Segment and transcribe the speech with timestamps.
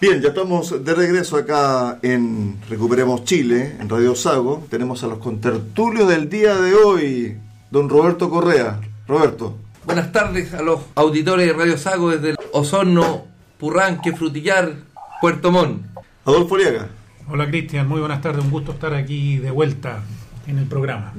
[0.00, 4.66] Bien, ya estamos de regreso acá en Recuperemos Chile, en Radio Sago.
[4.70, 7.36] Tenemos a los contertulios del día de hoy,
[7.70, 8.80] don Roberto Correa.
[9.06, 9.56] Roberto.
[9.84, 13.26] Buenas tardes a los auditores de Radio Sago desde el Osorno,
[13.58, 14.72] Purranque, Frutillar,
[15.20, 15.82] Puerto Montt.
[16.24, 16.88] Adolfo Liaga.
[17.28, 20.02] Hola Cristian, muy buenas tardes, un gusto estar aquí de vuelta
[20.46, 21.12] en el programa.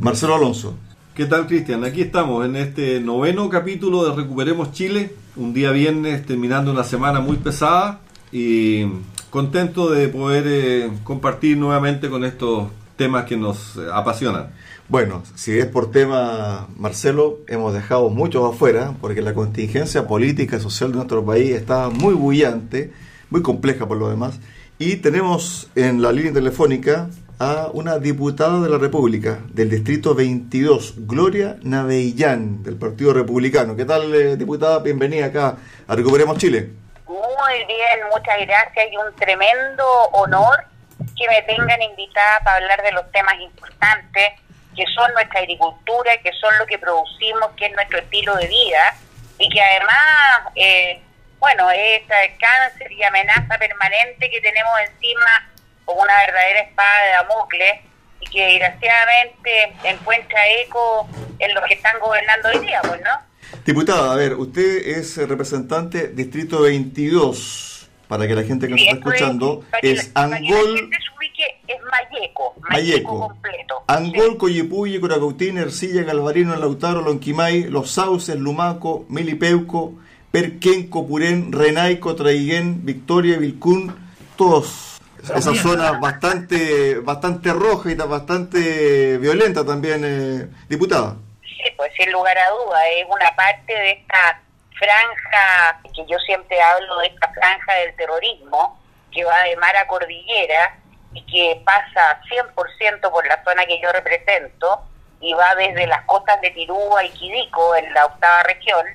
[0.00, 0.78] Marcelo Alonso.
[1.18, 1.82] ¿Qué tal Cristian?
[1.82, 7.18] Aquí estamos en este noveno capítulo de Recuperemos Chile, un día viernes terminando una semana
[7.18, 8.84] muy pesada y
[9.28, 14.52] contento de poder eh, compartir nuevamente con estos temas que nos eh, apasionan.
[14.88, 20.60] Bueno, si es por tema, Marcelo, hemos dejado muchos afuera porque la contingencia política y
[20.60, 22.92] social de nuestro país está muy bullante,
[23.28, 24.38] muy compleja por lo demás,
[24.78, 31.06] y tenemos en la línea telefónica a una diputada de la República del Distrito 22,
[31.06, 33.76] Gloria Navellán, del Partido Republicano.
[33.76, 34.80] ¿Qué tal, eh, diputada?
[34.80, 36.70] Bienvenida acá a Recuperemos Chile.
[37.06, 40.64] Muy bien, muchas gracias y un tremendo honor
[40.98, 44.32] que me tengan invitada para hablar de los temas importantes
[44.74, 48.94] que son nuestra agricultura, que son lo que producimos, que es nuestro estilo de vida
[49.38, 51.00] y que además, eh,
[51.38, 55.48] bueno, es el cáncer y amenaza permanente que tenemos encima
[55.88, 57.80] como una verdadera espada de Damocles
[58.20, 61.08] y que desgraciadamente encuentra eco
[61.38, 63.58] en los que están gobernando hoy día, pues, ¿no?
[63.64, 68.96] Diputada, a ver, usted es representante Distrito 22, para que la gente que nos está
[68.96, 70.90] escuchando, es, Angol...
[71.66, 73.82] es Mayeco, Mayeco, completo.
[73.86, 74.36] Angol, sí.
[74.36, 79.94] Coyipulli, Coracautín, Ercilla, Galvarino, Lautaro, Lonquimay, Los Sauces, Lumaco, Milipeuco,
[80.30, 83.96] Perquenco, Purén, Renaico, Traiguén, Victoria, Vilcún,
[84.36, 91.16] todos esa zona bastante bastante roja y bastante violenta también, eh, diputada.
[91.42, 94.40] Sí, pues sin lugar a duda, es una parte de esta
[94.78, 98.80] franja, que yo siempre hablo de esta franja del terrorismo,
[99.12, 100.78] que va de mar a cordillera
[101.12, 104.82] y que pasa 100% por la zona que yo represento
[105.20, 108.86] y va desde las costas de Tirúa y Quidico en la octava región,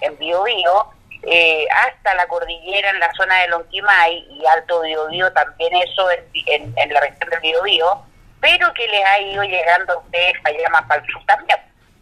[0.00, 0.86] en Biobío,
[1.22, 6.74] eh, hasta la cordillera en la zona de Lonquimay y Alto Biobío, también eso en,
[6.76, 7.86] en, la región del Biobío,
[8.40, 11.58] pero que les ha ido llegando a ustedes allá más para el sur también.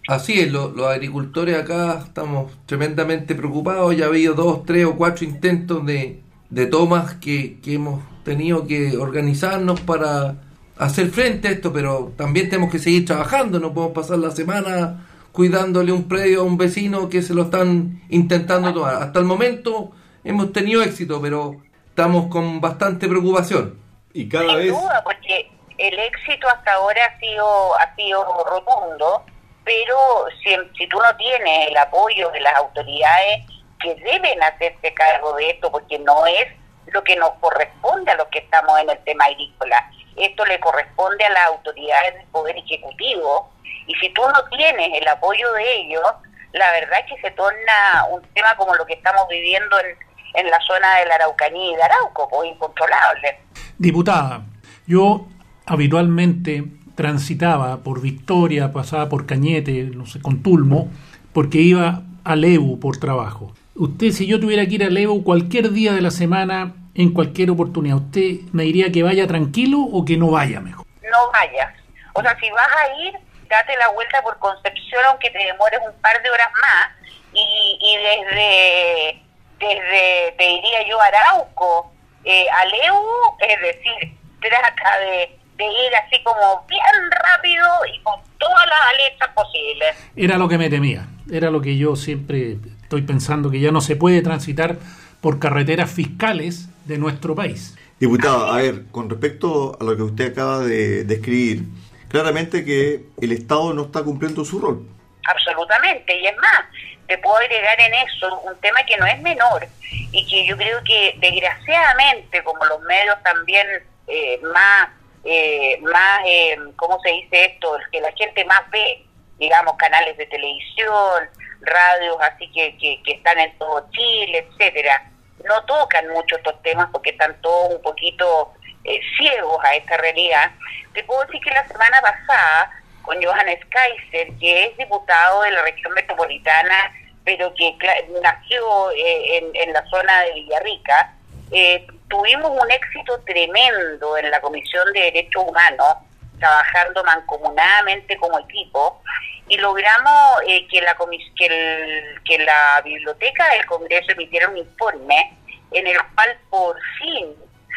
[0.09, 4.97] Así es, lo, los agricultores acá estamos tremendamente preocupados, ya ha habido dos, tres o
[4.97, 10.37] cuatro intentos de, de tomas que, que hemos tenido que organizarnos para
[10.79, 15.10] hacer frente a esto, pero también tenemos que seguir trabajando, no podemos pasar la semana
[15.33, 18.97] cuidándole un predio a un vecino que se lo están intentando tomar.
[18.97, 19.93] Hasta el momento
[20.25, 21.57] hemos tenido éxito, pero
[21.89, 23.79] estamos con bastante preocupación.
[24.13, 24.69] Y cada Sin vez...
[24.69, 29.25] duda, porque el éxito hasta ahora ha sido, ha sido rotundo,
[29.65, 29.97] pero
[30.43, 33.47] si, si tú no tienes el apoyo de las autoridades
[33.81, 36.47] que deben hacerse cargo de esto, porque no es
[36.87, 41.25] lo que nos corresponde a los que estamos en el tema agrícola, esto le corresponde
[41.25, 43.51] a las autoridades del Poder Ejecutivo,
[43.87, 46.05] y si tú no tienes el apoyo de ellos,
[46.53, 49.97] la verdad es que se torna un tema como lo que estamos viviendo en,
[50.35, 53.39] en la zona de la Araucanía y de Arauco, pues incontrolable.
[53.79, 54.43] Diputada,
[54.87, 55.27] yo
[55.67, 56.65] habitualmente
[56.95, 60.89] transitaba por Victoria, pasaba por Cañete, no sé, con Tulmo,
[61.33, 63.53] porque iba a Lebu por trabajo.
[63.81, 67.51] Usted, si yo tuviera que ir a Lebu cualquier día de la semana, en cualquier
[67.51, 70.85] oportunidad, ¿usted me diría que vaya tranquilo o que no vaya mejor?
[71.03, 71.73] No vayas.
[72.13, 73.15] O sea, si vas a ir,
[73.49, 76.91] date la vuelta por Concepción, aunque te demores un par de horas más,
[77.33, 79.23] y, y desde,
[79.59, 81.91] desde, te diría yo, Arauco,
[82.27, 83.03] eh, a Leu,
[83.49, 89.31] es decir, trata de, de ir así como bien rápido y con todas las alertas
[89.35, 90.11] posibles.
[90.17, 92.59] Era lo que me temía, era lo que yo siempre
[92.91, 94.77] estoy pensando, que ya no se puede transitar
[95.21, 97.79] por carreteras fiscales de nuestro país.
[98.01, 101.67] Diputado, a ver, con respecto a lo que usted acaba de describir,
[102.09, 104.89] claramente que el Estado no está cumpliendo su rol.
[105.25, 106.65] Absolutamente, y es más,
[107.07, 109.69] te puedo agregar en eso un tema que no es menor
[110.11, 113.69] y que yo creo que desgraciadamente, como los medios también
[114.09, 114.89] eh, más,
[115.23, 117.77] eh, más eh, ¿cómo se dice esto?
[117.93, 119.05] Que la gente más ve,
[119.41, 121.29] digamos, canales de televisión,
[121.63, 125.11] radios así que, que, que están en todo Chile, etcétera,
[125.45, 128.53] no tocan mucho estos temas porque están todos un poquito
[128.85, 130.51] eh, ciegos a esta realidad.
[130.95, 132.71] Te puedo decir que la semana pasada,
[133.03, 136.93] con Johannes Kaiser, que es diputado de la región metropolitana,
[137.25, 137.77] pero que
[138.23, 141.15] nació eh, en, la zona de Villarrica,
[141.53, 145.97] eh, tuvimos un éxito tremendo en la Comisión de Derechos Humanos,
[146.41, 149.01] trabajando mancomunadamente como equipo,
[149.49, 150.97] y logramos eh, que, la
[151.37, 155.37] que, que la biblioteca del Congreso emitiera un informe
[155.73, 157.35] en el cual por fin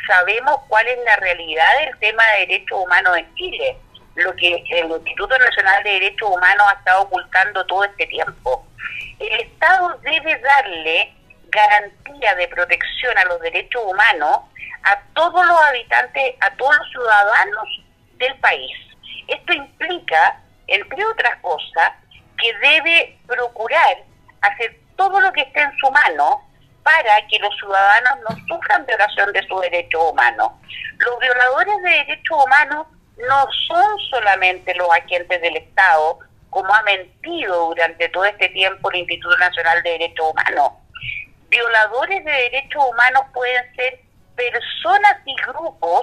[0.08, 3.78] sabemos cuál es la realidad del tema de derechos humanos en Chile,
[4.16, 8.66] lo que el Instituto Nacional de Derechos Humanos ha estado ocultando todo este tiempo.
[9.20, 11.14] El Estado debe darle
[11.50, 14.42] garantía de protección a los derechos humanos
[14.84, 17.83] a todos los habitantes, a todos los ciudadanos
[18.18, 18.72] del país.
[19.28, 21.94] Esto implica, entre otras cosas,
[22.38, 23.98] que debe procurar
[24.42, 26.42] hacer todo lo que esté en su mano
[26.84, 30.52] para que los ciudadanos no sufran violación de sus derechos humanos.
[30.98, 32.88] Los violadores de derechos humanos
[33.18, 36.20] no son solamente los agentes del Estado,
[36.50, 40.74] como ha mentido durante todo este tiempo el Instituto Nacional de Derechos Humanos.
[41.50, 44.00] Violadores de derechos humanos pueden ser
[44.36, 46.02] personas y grupos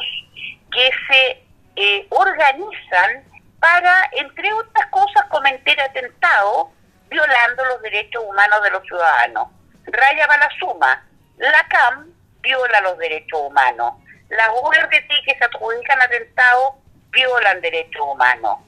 [0.73, 1.43] que se
[1.76, 3.25] eh, organizan
[3.61, 6.69] para, entre otras cosas, cometer atentados
[7.08, 9.49] violando los derechos humanos de los ciudadanos.
[9.87, 10.26] Raya
[10.58, 11.05] suma,
[11.37, 13.94] la CAM viola los derechos humanos.
[14.28, 16.75] Las URDT que se adjudican atentados
[17.11, 18.58] violan derechos humanos.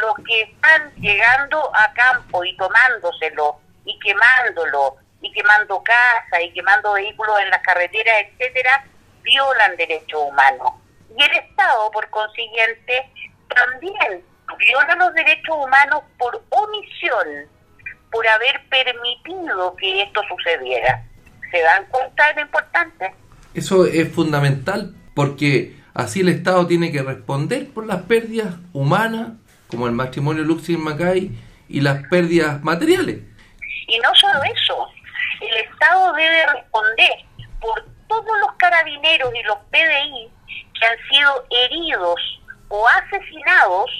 [0.00, 6.92] los que están llegando a campo y tomándoselo y quemándolo y quemando casas y quemando
[6.92, 8.84] vehículos en las carreteras, etcétera,
[9.22, 10.72] violan derechos humanos.
[11.16, 13.10] Y el Estado, por consiguiente,
[13.48, 14.22] también
[14.58, 17.48] viola los derechos humanos por omisión,
[18.10, 21.04] por haber permitido que esto sucediera.
[21.50, 23.14] ¿Se dan cuenta de lo importante?
[23.54, 29.32] Eso es fundamental porque así el Estado tiene que responder por las pérdidas humanas,
[29.68, 31.30] como el matrimonio Luxin Macay,
[31.68, 33.18] y las pérdidas materiales.
[33.86, 34.88] Y no solo eso,
[35.40, 37.10] el Estado debe responder
[37.60, 40.30] por todos los carabineros y los PDI
[40.80, 43.90] que han sido heridos o asesinados,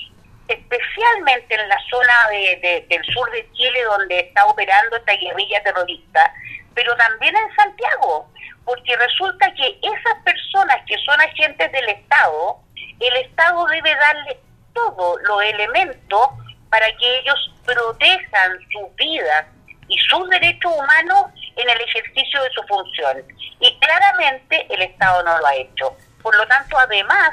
[0.49, 6.32] especialmente en la zona de, del sur de Chile donde está operando esta guerrilla terrorista,
[6.75, 8.29] pero también en Santiago,
[8.65, 12.59] porque resulta que esas personas que son agentes del Estado,
[13.00, 14.37] el Estado debe darles
[14.73, 16.29] todos los elementos
[16.71, 19.47] para que ellos protejan sus vidas
[19.88, 21.25] y sus derechos humanos
[21.56, 23.23] en el ejercicio de su función.
[23.59, 25.97] Y claramente el Estado no lo ha hecho.
[26.23, 27.31] Por lo tanto, además,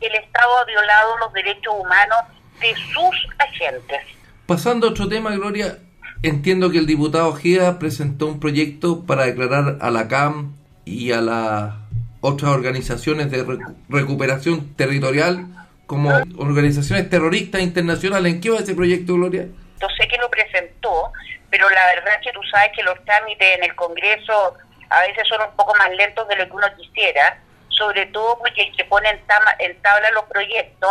[0.00, 2.18] el Estado ha violado los derechos humanos
[2.60, 4.00] de sus agentes.
[4.46, 5.78] Pasando a otro tema, Gloria,
[6.22, 11.20] entiendo que el diputado Gea presentó un proyecto para declarar a la CAM y a
[11.20, 11.74] las
[12.20, 13.44] otras organizaciones de
[13.88, 15.46] recuperación territorial
[15.86, 18.34] como organizaciones terroristas internacionales.
[18.34, 19.46] ¿En qué va ese proyecto, Gloria?
[19.80, 21.12] Yo sé que lo presentó,
[21.50, 24.54] pero la verdad es que tú sabes que los trámites en el Congreso
[24.90, 27.38] a veces son un poco más lentos de lo que uno quisiera
[27.78, 30.90] sobre todo porque que pone en, tabla los proyectos,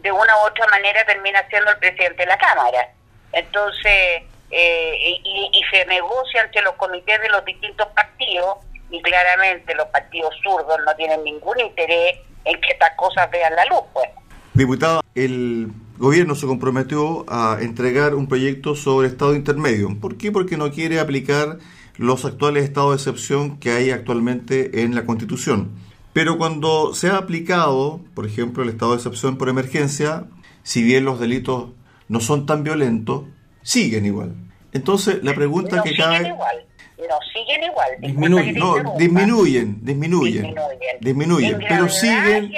[0.00, 2.92] de una u otra manera termina siendo el presidente de la Cámara.
[3.32, 8.58] Entonces, eh, y, se negocia entre los comités de los distintos partidos,
[8.90, 13.64] y claramente los partidos zurdos no tienen ningún interés en que estas cosas vean la
[13.66, 13.82] luz.
[13.92, 14.08] Pues.
[14.54, 15.68] Diputado, el
[15.98, 19.90] gobierno se comprometió a entregar un proyecto sobre estado intermedio.
[20.00, 20.32] ¿Por qué?
[20.32, 21.58] Porque no quiere aplicar
[21.96, 25.87] los actuales estados de excepción que hay actualmente en la Constitución.
[26.18, 30.24] Pero cuando se ha aplicado, por ejemplo, el estado de excepción por emergencia,
[30.64, 31.70] si bien los delitos
[32.08, 33.26] no son tan violentos,
[33.62, 34.34] siguen igual.
[34.72, 36.26] Entonces, la pregunta que cabe...
[36.26, 36.66] Igual.
[36.98, 37.90] No, siguen igual.
[38.00, 40.54] Disminuyen, no, disminuyen, disminuyen,
[41.00, 42.50] disminuyen, pero siguen...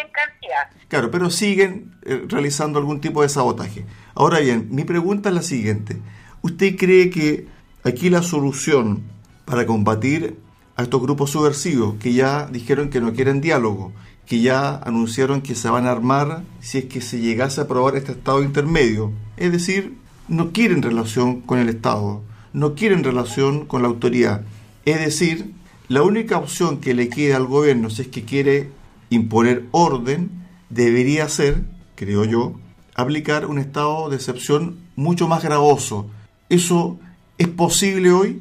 [0.89, 3.85] Claro, pero siguen eh, realizando algún tipo de sabotaje.
[4.15, 5.99] Ahora bien, mi pregunta es la siguiente.
[6.41, 7.47] ¿Usted cree que
[7.85, 9.03] aquí la solución
[9.45, 10.39] para combatir
[10.81, 13.93] a estos grupos subversivos que ya dijeron que no quieren diálogo,
[14.27, 17.97] que ya anunciaron que se van a armar si es que se llegase a aprobar
[17.97, 19.13] este estado intermedio.
[19.37, 22.23] Es decir, no quieren relación con el Estado,
[22.55, 24.43] no quieren relación con la autoridad.
[24.87, 25.53] Es decir,
[25.89, 28.71] la única opción que le queda al gobierno si es que quiere
[29.11, 30.31] imponer orden
[30.71, 31.63] debería ser,
[31.95, 32.55] creo yo,
[32.95, 36.07] aplicar un estado de excepción mucho más gravoso.
[36.49, 36.99] ¿Eso
[37.37, 38.41] es posible hoy?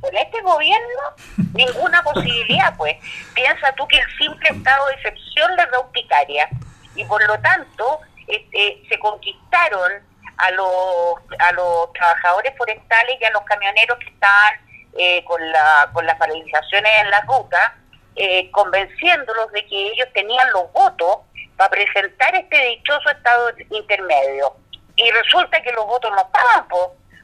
[0.00, 1.02] Con este gobierno
[1.54, 2.96] ninguna posibilidad, pues.
[3.34, 6.48] Piensa tú que el simple estado de excepción le da urticaria
[6.94, 9.92] y por lo tanto este, se conquistaron
[10.36, 14.54] a los, a los trabajadores forestales y a los camioneros que estaban
[14.96, 17.72] eh, con, la, con las paralizaciones en las rutas
[18.16, 21.18] eh, convenciéndolos de que ellos tenían los votos
[21.56, 24.54] para presentar este dichoso estado intermedio.
[24.96, 26.68] Y resulta que los votos no estaban,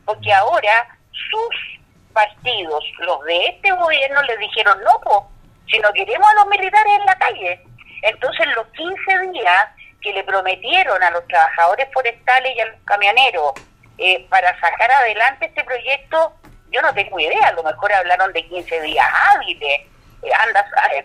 [0.05, 1.80] porque ahora sus
[2.21, 5.31] partidos, los de este gobierno, les dijeron no, po,
[5.71, 7.65] si no queremos a los militares en la calle.
[8.03, 9.69] Entonces los 15 días
[10.03, 13.53] que le prometieron a los trabajadores forestales y a los camioneros
[13.99, 16.35] eh, para sacar adelante este proyecto,
[16.71, 19.81] yo no tengo idea, a lo mejor hablaron de 15 días hábiles,
[20.23, 20.65] eh, anda,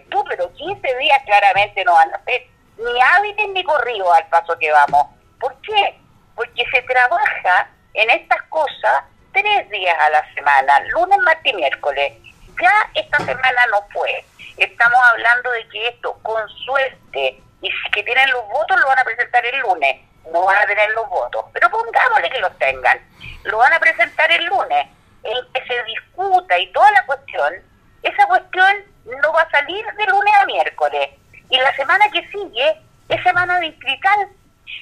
[0.10, 4.58] tú, pero 15 días claramente no van a ser ni hábiles ni corridos al paso
[4.60, 5.08] que vamos.
[5.40, 5.98] ¿Por qué?
[6.36, 9.04] Porque se trabaja en estas cosas
[9.36, 12.14] tres días a la semana, lunes, martes y miércoles.
[12.62, 14.24] Ya esta semana no fue.
[14.58, 19.00] Estamos hablando de que esto, con suerte, y si que tienen los votos, lo van
[19.00, 19.98] a presentar el lunes.
[20.32, 22.98] No van a tener los votos, pero pongámosle que los tengan.
[23.44, 24.88] Lo van a presentar el lunes,
[25.24, 27.56] en que se discuta y toda la cuestión.
[28.04, 28.74] Esa cuestión
[29.22, 31.10] no va a salir de lunes a miércoles.
[31.50, 34.30] Y la semana que sigue es semana distrital.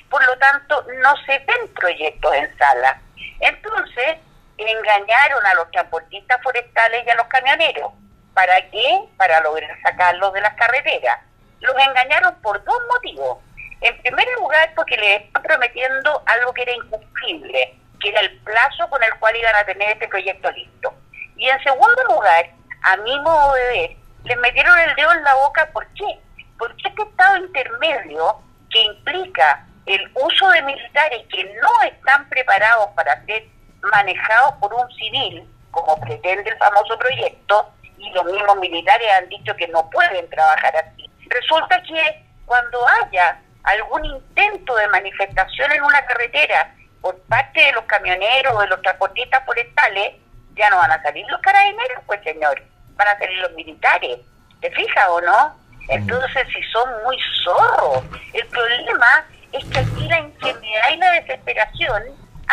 [0.10, 3.02] Por lo tanto, no se ven proyectos en sala.
[3.40, 4.18] Entonces,
[4.58, 7.92] engañaron a los transportistas forestales y a los camioneros.
[8.34, 9.00] ¿Para qué?
[9.18, 11.20] Para lograr sacarlos de las carreteras.
[11.60, 13.38] Los engañaron por dos motivos.
[13.82, 18.90] En primer lugar, porque les están prometiendo algo que era incumplible, que era el plazo
[18.90, 20.94] con el cual iban a tener este proyecto listo.
[21.36, 22.50] Y en segundo lugar,
[22.84, 26.20] a mi modo de ver, les metieron el dedo en la boca, ¿por qué?
[26.58, 33.24] Porque este estado intermedio, que implica el uso de militares que no están preparados para
[33.26, 33.44] ser
[33.92, 39.56] manejados por un civil, como pretende el famoso proyecto, y los mismos militares han dicho
[39.56, 41.10] que no pueden trabajar así.
[41.28, 47.84] Resulta que cuando haya algún intento de manifestación en una carretera por parte de los
[47.86, 50.16] camioneros o de los transportistas forestales,
[50.56, 52.62] ya no van a salir los carabineros, pues señor,
[52.96, 54.20] van a salir los militares.
[54.62, 55.56] ¿Te fijas o no?
[55.90, 62.04] Entonces, si son muy zorros, el problema es que aquí la ingenuidad y la desesperación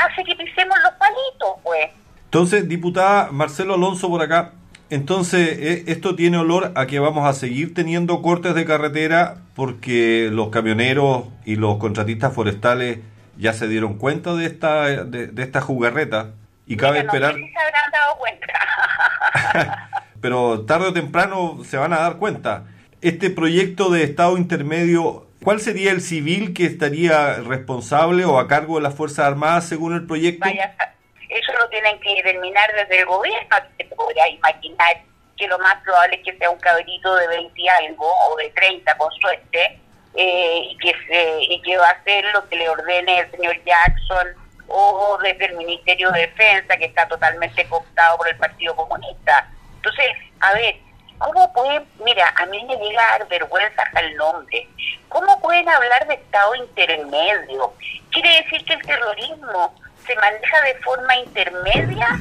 [0.04, 1.90] hace que pisemos los palitos, pues.
[2.24, 4.52] Entonces, diputada Marcelo Alonso por acá,
[4.90, 10.28] entonces eh, esto tiene olor a que vamos a seguir teniendo cortes de carretera porque
[10.32, 12.98] los camioneros y los contratistas forestales
[13.38, 16.32] ya se dieron cuenta de esta de, esta jugarreta
[16.66, 17.34] y cabe esperar.
[17.34, 19.90] se habrán dado cuenta.
[20.20, 22.64] Pero tarde o temprano se van a dar cuenta.
[23.00, 28.76] Este proyecto de Estado intermedio ¿Cuál sería el civil que estaría responsable o a cargo
[28.76, 30.48] de las Fuerzas Armadas según el proyecto?
[30.48, 33.56] eso lo tienen que determinar desde el gobierno.
[33.78, 35.02] Se podría imaginar
[35.36, 38.50] que lo más probable es que sea un cabrito de 20 y algo o de
[38.50, 39.80] 30 con suerte
[40.14, 43.56] eh, y, que se, y que va a hacer lo que le ordene el señor
[43.64, 44.26] Jackson
[44.66, 49.48] o desde el Ministerio de Defensa que está totalmente cooptado por el Partido Comunista.
[49.76, 50.06] Entonces,
[50.40, 50.76] a ver,
[51.20, 54.66] ¿Cómo pueden, mira, a mí me llega a dar vergüenza hasta el nombre,
[55.10, 57.74] ¿cómo pueden hablar de Estado intermedio?
[58.10, 59.74] ¿Quiere decir que el terrorismo
[60.06, 62.20] se maneja de forma intermedia?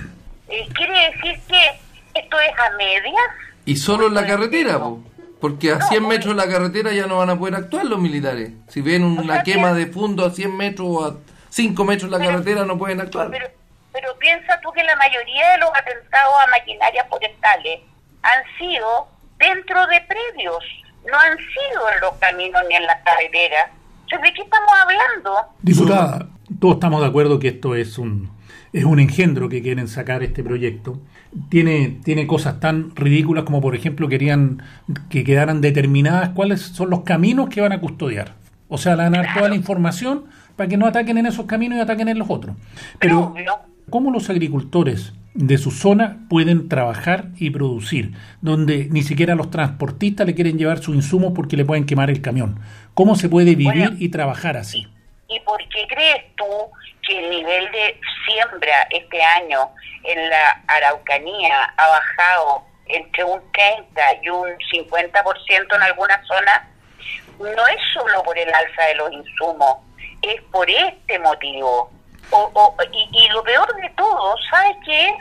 [0.50, 3.30] Eh, ¿Quiere decir que esto es a medias?
[3.64, 4.82] Y solo en la carretera,
[5.40, 8.52] porque a 100 metros de la carretera ya no van a poder actuar los militares.
[8.68, 11.16] Si ven una quema de fondo a 100 metros o a
[11.48, 13.30] 5 metros de la carretera no pueden actuar.
[13.32, 13.48] Pero,
[13.94, 17.80] pero piensa tú que la mayoría de los atentados a maquinarias forestales
[18.22, 19.08] han sido
[19.38, 20.64] dentro de predios,
[21.10, 23.72] no han sido en los caminos ni en las carreteras.
[24.10, 25.36] ¿De qué estamos hablando?
[25.62, 26.28] Diputada,
[26.60, 28.40] todos estamos de acuerdo que esto es un
[28.74, 31.00] es un engendro que quieren sacar este proyecto.
[31.50, 34.62] Tiene, tiene cosas tan ridículas como, por ejemplo, querían
[35.10, 38.36] que quedaran determinadas cuáles son los caminos que van a custodiar.
[38.68, 41.46] O sea, le van a dar toda la información para que no ataquen en esos
[41.46, 42.56] caminos y ataquen en los otros.
[43.00, 43.34] Pero,
[43.90, 50.26] ¿cómo los agricultores de su zona pueden trabajar y producir, donde ni siquiera los transportistas
[50.28, 52.60] le quieren llevar su insumo porque le pueden quemar el camión.
[52.94, 54.88] ¿Cómo se puede vivir y trabajar así?
[55.28, 56.46] ¿Y por qué crees tú
[57.08, 59.70] que el nivel de siembra este año
[60.04, 66.62] en la Araucanía ha bajado entre un 30 y un 50% en algunas zonas?
[67.40, 69.78] No es solo por el alza de los insumos,
[70.22, 71.92] es por este motivo
[72.32, 75.16] o, y, lo peor de todo, ¿sabes qué?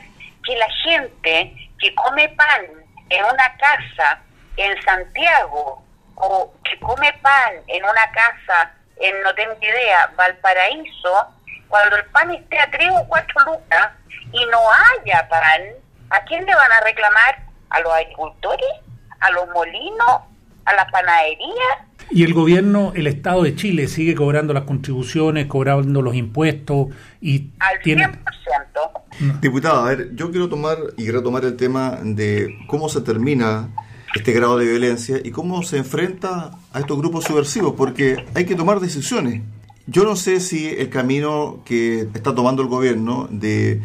[0.45, 2.67] Que la gente que come pan
[3.09, 4.21] en una casa
[4.57, 5.83] en Santiago
[6.17, 11.29] o que come pan en una casa en, no tengo idea, Valparaíso,
[11.69, 13.91] cuando el pan esté a tres o cuatro lucas
[14.33, 15.63] y no haya pan,
[16.11, 17.39] ¿a quién le van a reclamar?
[17.71, 18.69] ¿A los agricultores?
[19.21, 20.23] ¿A los molinos?
[20.65, 21.88] ¿A las panaderías?
[22.11, 26.89] Y el gobierno, el Estado de Chile sigue cobrando las contribuciones, cobrando los impuestos
[27.21, 28.05] y Al tiene...
[28.07, 29.41] 100%.
[29.41, 33.69] Diputado, a ver, yo quiero tomar y retomar el tema de cómo se termina
[34.15, 38.55] este grado de violencia y cómo se enfrenta a estos grupos subversivos, porque hay que
[38.55, 39.43] tomar decisiones.
[39.87, 43.83] Yo no sé si el camino que está tomando el gobierno de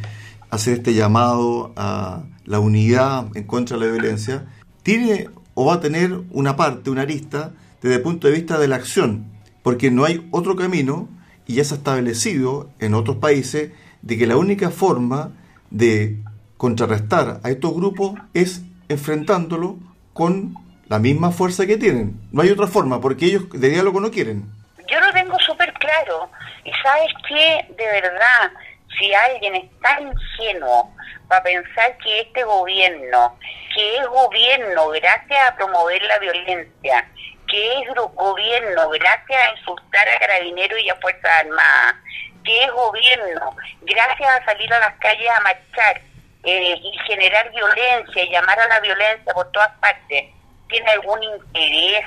[0.49, 4.45] hacer este llamado a la unidad en contra de la violencia
[4.83, 7.53] tiene o va a tener una parte, una arista,
[7.83, 9.25] desde el punto de vista de la acción,
[9.61, 11.09] porque no hay otro camino
[11.45, 13.71] y ya se ha establecido en otros países
[14.01, 15.33] de que la única forma
[15.69, 16.17] de
[16.57, 19.77] contrarrestar a estos grupos es enfrentándolo
[20.13, 20.55] con
[20.87, 22.21] la misma fuerza que tienen.
[22.31, 24.45] No hay otra forma, porque ellos de diálogo no quieren.
[24.89, 26.29] Yo lo tengo súper claro.
[26.63, 28.51] Y sabes que, de verdad,
[28.97, 30.93] si alguien es tan ingenuo
[31.27, 33.37] para pensar que este gobierno,
[33.75, 37.09] que es gobierno gracias a promover la violencia,
[37.53, 41.95] que es gobierno gracias a insultar a carabineros y a Fuerzas Armadas,
[42.43, 46.01] que es gobierno gracias a salir a las calles a marchar
[46.45, 50.31] eh, y generar violencia y llamar a la violencia por todas partes,
[50.67, 52.05] tiene algún interés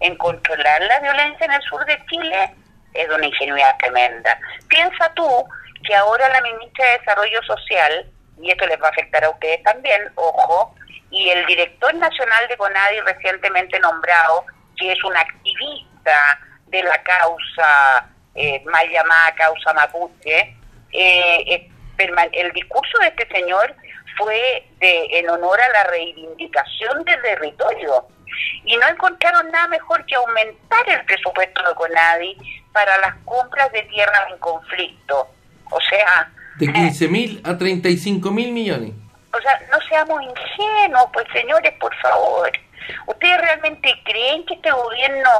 [0.00, 2.54] en controlar la violencia en el sur de Chile,
[2.92, 4.38] es una ingenuidad tremenda.
[4.68, 5.26] Piensa tú
[5.86, 9.62] que ahora la ministra de Desarrollo Social, y esto les va a afectar a ustedes
[9.62, 10.74] también, ojo,
[11.10, 14.44] y el director nacional de CONADI recientemente nombrado,
[14.76, 20.56] que es un activista de la causa, eh, mal llamada causa mapuche,
[20.92, 21.68] eh,
[21.98, 23.74] el discurso de este señor
[24.16, 28.06] fue de, en honor a la reivindicación del territorio.
[28.64, 32.36] Y no encontraron nada mejor que aumentar el presupuesto de CONADI
[32.72, 35.28] para las compras de tierras en conflicto.
[35.70, 36.30] O sea...
[36.56, 38.92] De 15 mil a 35 mil millones.
[39.32, 42.50] O sea, no seamos ingenuos, pues señores, por favor.
[43.06, 45.30] ¿Ustedes realmente creen que este gobierno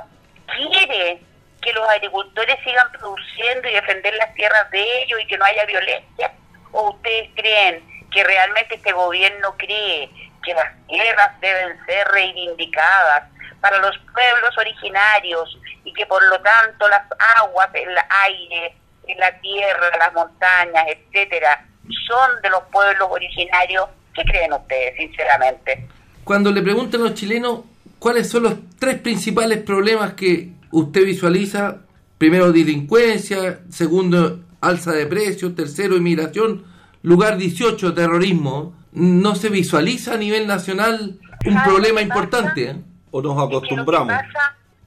[0.47, 1.21] quiere
[1.63, 5.65] que los agricultores sigan produciendo y defender las tierras de ellos y que no haya
[5.65, 6.33] violencia?
[6.73, 10.11] ¿O ustedes creen que realmente este gobierno cree
[10.45, 13.25] que las tierras deben ser reivindicadas
[13.61, 17.03] para los pueblos originarios y que por lo tanto las
[17.39, 18.77] aguas, el aire,
[19.17, 21.65] la tierra, las montañas, etcétera,
[22.07, 23.89] son de los pueblos originarios?
[24.15, 25.87] ¿Qué creen ustedes, sinceramente?
[26.27, 27.61] Cuando le preguntan a los chilenos
[28.01, 31.83] cuáles son los tres principales problemas que usted visualiza,
[32.19, 36.65] primero delincuencia, segundo alza de precios, tercero inmigración,
[37.03, 42.71] lugar 18 terrorismo, ¿no se visualiza a nivel nacional un problema importante?
[42.71, 42.77] ¿eh?
[43.13, 44.13] ¿O nos acostumbramos?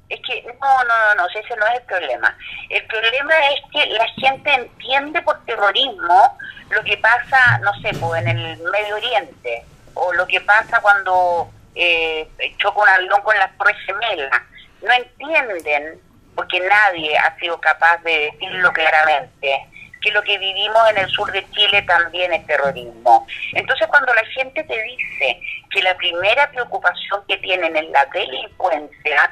[0.10, 2.36] Es que, no, no, no, ese no es el problema.
[2.70, 6.38] El problema es que la gente entiende por terrorismo
[6.70, 9.64] lo que pasa, no sé, pues en el Medio Oriente,
[10.00, 14.42] o lo que pasa cuando eh, choca un avión con las Torres Gemelas.
[14.82, 16.02] No entienden,
[16.36, 19.68] porque nadie ha sido capaz de decirlo claramente,
[20.02, 23.28] que lo que vivimos en el sur de Chile también es terrorismo.
[23.54, 29.32] Entonces cuando la gente te dice que la primera preocupación que tienen es la delincuencia,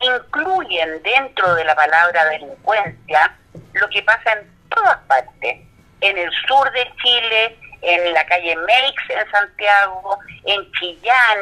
[0.00, 3.36] incluyen dentro de la palabra delincuencia
[3.72, 5.58] lo que pasa en todas partes,
[6.00, 11.38] en el sur de Chile, en la calle Meix en Santiago, en Chillán,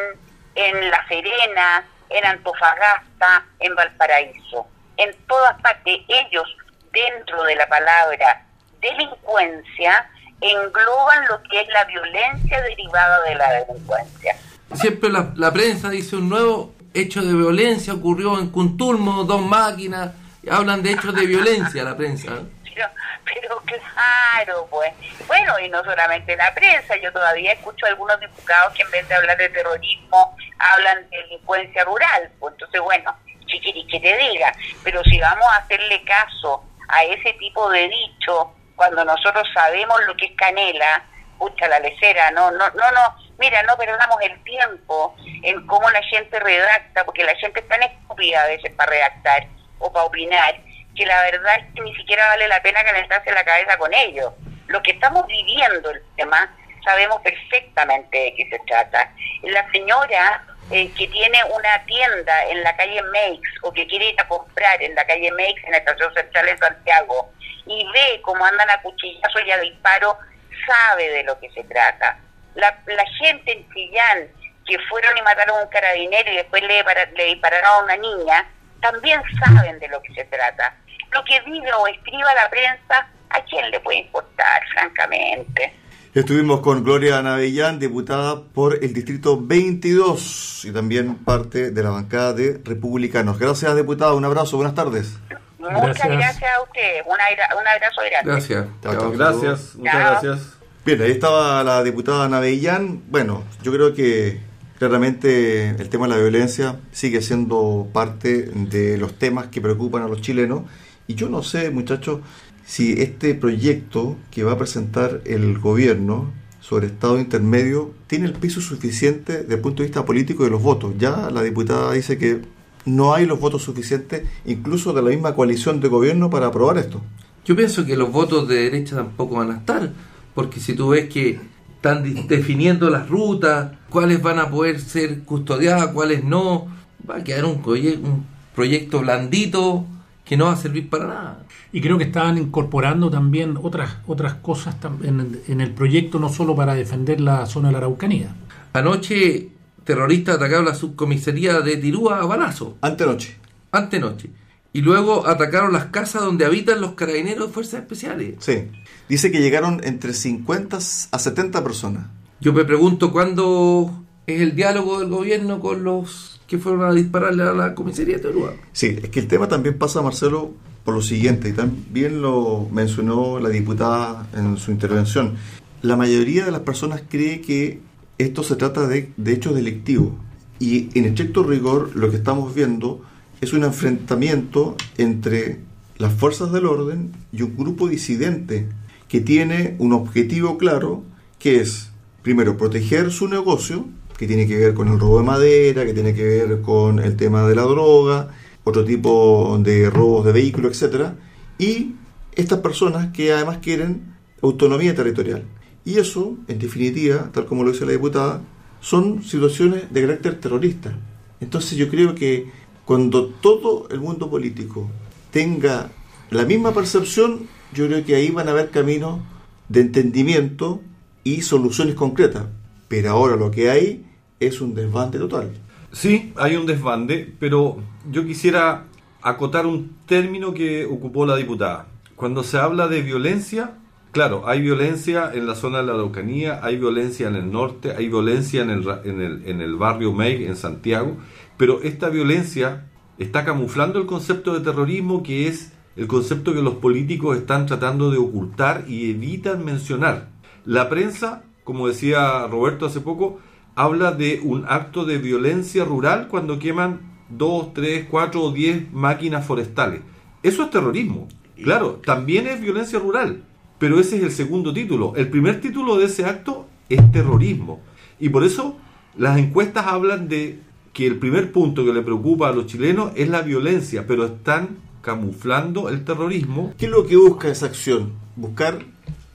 [0.54, 4.66] en La Serena, en Antofagasta, en Valparaíso.
[4.96, 6.56] En todas partes ellos,
[6.92, 8.44] dentro de la palabra
[8.80, 10.08] delincuencia,
[10.40, 14.36] engloban lo que es la violencia derivada de la delincuencia.
[14.74, 20.12] Siempre la, la prensa dice un nuevo hecho de violencia ocurrió en Cuntulmo, dos máquinas,
[20.50, 22.42] hablan de hechos de violencia la prensa.
[23.24, 24.92] Pero, claro, pues.
[25.26, 29.14] Bueno, y no solamente la prensa, yo todavía escucho algunos diputados que en vez de
[29.14, 32.30] hablar de terrorismo, hablan de delincuencia rural.
[32.38, 33.16] Pues entonces, bueno,
[33.48, 34.52] si quieres que te diga,
[34.84, 40.16] pero si vamos a hacerle caso a ese tipo de dicho, cuando nosotros sabemos lo
[40.16, 41.04] que es canela,
[41.38, 46.02] pucha la lecera, no, no, no, no, mira, no perdamos el tiempo en cómo la
[46.04, 49.46] gente redacta, porque la gente es tan estúpida a veces para redactar
[49.78, 50.60] o para opinar,
[50.96, 54.32] que la verdad es que ni siquiera vale la pena calentarse la cabeza con ellos.
[54.66, 56.52] Lo que estamos viviendo el tema,
[56.84, 59.12] sabemos perfectamente de qué se trata.
[59.42, 64.20] La señora eh, que tiene una tienda en la calle Meix o que quiere ir
[64.20, 67.30] a comprar en la calle Meix en la estación central de Santiago
[67.66, 70.18] y ve cómo andan a cuchillazos y a disparo,
[70.66, 72.18] sabe de lo que se trata.
[72.54, 74.28] La, la gente en Chillán
[74.66, 79.22] que fueron y mataron a un carabinero y después le dispararon a una niña, también
[79.44, 80.74] saben de lo que se trata.
[81.16, 85.72] Lo que diga o escriba la prensa, ¿a quién le puede importar, francamente?
[86.12, 92.34] Estuvimos con Gloria Navellán, diputada por el Distrito 22 y también parte de la bancada
[92.34, 93.38] de Republicanos.
[93.38, 94.12] Gracias, diputada.
[94.12, 94.58] Un abrazo.
[94.58, 95.18] Buenas tardes.
[95.58, 97.00] Muchas gracias, a usted.
[97.06, 98.30] Un, abrazo grande.
[98.30, 98.66] Gracias.
[98.82, 99.74] gracias.
[99.76, 100.58] Muchas gracias.
[100.84, 103.04] Bien, ahí estaba la diputada Navellán.
[103.10, 104.38] Bueno, yo creo que
[104.78, 110.08] Claramente el tema de la violencia sigue siendo parte de los temas que preocupan a
[110.08, 110.64] los chilenos.
[111.06, 112.20] Y yo no sé, muchachos,
[112.64, 118.60] si este proyecto que va a presentar el gobierno sobre Estado intermedio tiene el piso
[118.60, 120.94] suficiente desde el punto de vista político de los votos.
[120.98, 122.42] Ya la diputada dice que
[122.84, 127.00] no hay los votos suficientes, incluso de la misma coalición de gobierno, para aprobar esto.
[127.44, 129.92] Yo pienso que los votos de derecha tampoco van a estar,
[130.34, 131.38] porque si tú ves que
[131.76, 136.66] están definiendo las rutas, cuáles van a poder ser custodiadas, cuáles no,
[137.08, 139.86] va a quedar un, un proyecto blandito
[140.26, 141.46] que no va a servir para nada.
[141.72, 146.54] Y creo que estaban incorporando también otras otras cosas en, en el proyecto, no solo
[146.54, 148.34] para defender la zona de la Araucanía.
[148.72, 149.48] Anoche
[149.84, 153.36] terroristas atacaron la subcomisaría de Tirúa a balazo, Antenoche.
[153.70, 154.30] antenoche.
[154.72, 158.34] Y luego atacaron las casas donde habitan los carabineros de fuerzas especiales.
[158.40, 158.64] Sí.
[159.08, 162.06] Dice que llegaron entre 50 a 70 personas.
[162.40, 167.42] Yo me pregunto cuándo es el diálogo del gobierno con los que fueron a dispararle
[167.42, 168.54] a la comisaría de Tirúa.
[168.72, 170.52] Sí, es que el tema también pasa, Marcelo,
[170.84, 175.34] por lo siguiente, y también lo mencionó la diputada en su intervención.
[175.82, 177.80] La mayoría de las personas cree que
[178.18, 180.12] esto se trata de, de hechos delictivos.
[180.58, 183.02] Y en estricto rigor, lo que estamos viendo
[183.40, 185.60] es un enfrentamiento entre
[185.98, 188.66] las fuerzas del orden y un grupo disidente
[189.08, 191.02] que tiene un objetivo claro,
[191.38, 191.90] que es,
[192.22, 196.14] primero, proteger su negocio, que tiene que ver con el robo de madera, que tiene
[196.14, 198.30] que ver con el tema de la droga,
[198.64, 201.16] otro tipo de robos de vehículos, etcétera,
[201.58, 201.94] y
[202.32, 205.44] estas personas que además quieren autonomía territorial.
[205.84, 208.42] Y eso, en definitiva, tal como lo dice la diputada,
[208.80, 210.98] son situaciones de carácter terrorista.
[211.40, 212.50] Entonces yo creo que
[212.84, 214.88] cuando todo el mundo político
[215.30, 215.90] tenga
[216.30, 219.20] la misma percepción, yo creo que ahí van a haber caminos
[219.68, 220.80] de entendimiento
[221.24, 222.46] y soluciones concretas.
[222.88, 224.06] Pero ahora lo que hay
[224.40, 225.50] es un desbande total.
[225.92, 227.78] Sí, hay un desbande, pero
[228.10, 228.84] yo quisiera
[229.22, 231.86] acotar un término que ocupó la diputada.
[232.16, 233.78] Cuando se habla de violencia,
[234.12, 238.08] claro, hay violencia en la zona de la Araucanía, hay violencia en el norte, hay
[238.08, 241.16] violencia en el, en el, en el barrio Meig, en Santiago,
[241.56, 242.86] pero esta violencia
[243.18, 248.10] está camuflando el concepto de terrorismo que es el concepto que los políticos están tratando
[248.10, 250.28] de ocultar y evitan mencionar.
[250.66, 253.40] La prensa, como decía Roberto hace poco,
[253.74, 259.44] habla de un acto de violencia rural cuando queman dos, tres, cuatro o diez máquinas
[259.44, 260.00] forestales.
[260.44, 261.26] Eso es terrorismo.
[261.60, 263.42] Claro, también es violencia rural,
[263.80, 265.14] pero ese es el segundo título.
[265.16, 267.80] El primer título de ese acto es terrorismo.
[268.20, 268.76] Y por eso
[269.16, 270.60] las encuestas hablan de
[270.92, 274.76] que el primer punto que le preocupa a los chilenos es la violencia, pero están
[275.02, 276.74] camuflando el terrorismo.
[276.78, 278.12] ¿Qué es lo que busca esa acción?
[278.36, 278.84] Buscar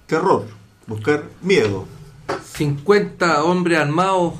[0.07, 0.45] terror,
[0.87, 1.85] buscar miedo.
[2.53, 4.33] 50 hombres armados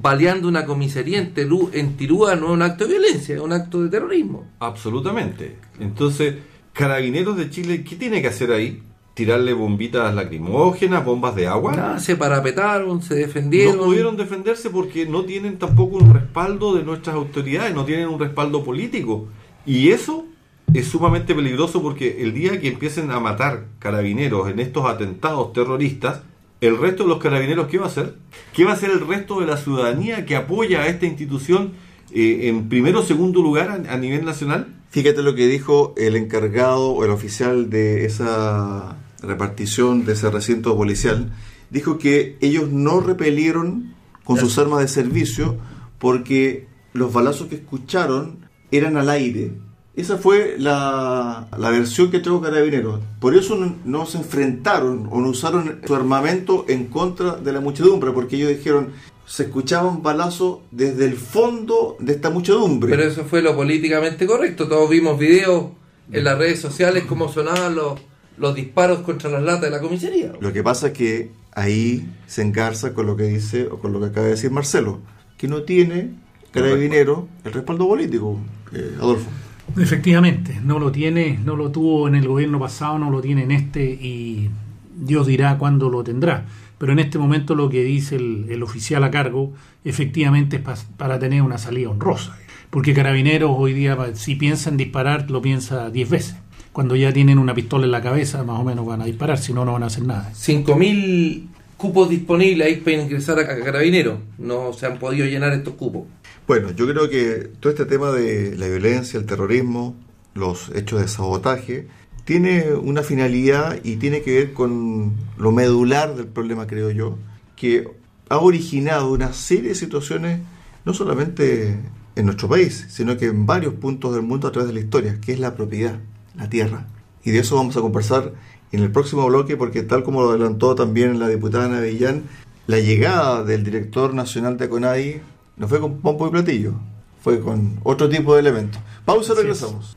[0.00, 3.52] baleando una comisaría en, Terú- en Tirúa no es un acto de violencia, es un
[3.52, 4.44] acto de terrorismo.
[4.60, 5.56] Absolutamente.
[5.80, 6.34] Entonces,
[6.72, 8.82] Carabineros de Chile, ¿qué tiene que hacer ahí?
[9.14, 11.70] ¿Tirarle bombitas lacrimógenas, bombas de agua?
[11.76, 13.76] Nada, se parapetaron, se defendieron.
[13.76, 18.18] No pudieron defenderse porque no tienen tampoco un respaldo de nuestras autoridades, no tienen un
[18.18, 19.28] respaldo político.
[19.64, 20.26] Y eso
[20.72, 26.22] es sumamente peligroso porque el día que empiecen a matar carabineros en estos atentados terroristas,
[26.66, 28.14] el resto de los carabineros, ¿qué va a hacer?
[28.52, 31.72] ¿Qué va a hacer el resto de la ciudadanía que apoya a esta institución
[32.12, 34.68] eh, en primero o segundo lugar a, a nivel nacional?
[34.90, 40.76] Fíjate lo que dijo el encargado o el oficial de esa repartición de ese recinto
[40.76, 41.32] policial.
[41.70, 45.58] Dijo que ellos no repelieron con sus armas de servicio
[45.98, 49.52] porque los balazos que escucharon eran al aire.
[49.96, 53.00] Esa fue la, la versión que trajo Carabineros.
[53.20, 57.60] Por eso no, no se enfrentaron o no usaron su armamento en contra de la
[57.60, 58.90] muchedumbre, porque ellos dijeron,
[59.26, 62.90] se escuchaban balazos desde el fondo de esta muchedumbre.
[62.90, 64.66] Pero eso fue lo políticamente correcto.
[64.66, 65.66] Todos vimos videos
[66.12, 68.00] en las redes sociales cómo sonaban los,
[68.36, 70.32] los disparos contra las latas de la comisaría.
[70.40, 74.00] Lo que pasa es que ahí se engarza con lo que dice o con lo
[74.00, 75.00] que acaba de decir Marcelo,
[75.38, 76.10] que no tiene
[76.50, 78.38] carabinero el respaldo político,
[78.72, 79.28] eh, Adolfo.
[79.76, 83.50] Efectivamente, no lo tiene, no lo tuvo en el gobierno pasado, no lo tiene en
[83.50, 84.50] este y
[84.96, 86.46] Dios dirá cuándo lo tendrá.
[86.78, 89.52] Pero en este momento lo que dice el, oficial a cargo
[89.84, 92.36] efectivamente es pa- para tener una salida honrosa.
[92.70, 96.36] Porque Carabineros hoy día, si piensa en disparar, lo piensa 10 veces.
[96.72, 99.52] Cuando ya tienen una pistola en la cabeza, más o menos van a disparar, si
[99.52, 100.32] no, no van a hacer nada.
[100.34, 101.46] 5.000
[101.76, 104.18] cupos disponibles ahí para ingresar a Carabineros.
[104.38, 106.02] No se han podido llenar estos cupos.
[106.46, 109.96] Bueno, yo creo que todo este tema de la violencia, el terrorismo,
[110.34, 111.88] los hechos de sabotaje,
[112.26, 117.16] tiene una finalidad y tiene que ver con lo medular del problema, creo yo,
[117.56, 117.88] que
[118.28, 120.40] ha originado una serie de situaciones,
[120.84, 121.78] no solamente
[122.14, 125.18] en nuestro país, sino que en varios puntos del mundo a través de la historia,
[125.22, 125.98] que es la propiedad,
[126.36, 126.88] la tierra.
[127.24, 128.34] Y de eso vamos a conversar
[128.70, 132.24] en el próximo bloque, porque tal como lo adelantó también la diputada Navillán,
[132.66, 135.20] la llegada del director nacional de CONADI
[135.56, 136.74] no fue con pompo y platillo,
[137.22, 138.80] fue con otro tipo de elementos.
[139.04, 139.96] Pausa, regresamos.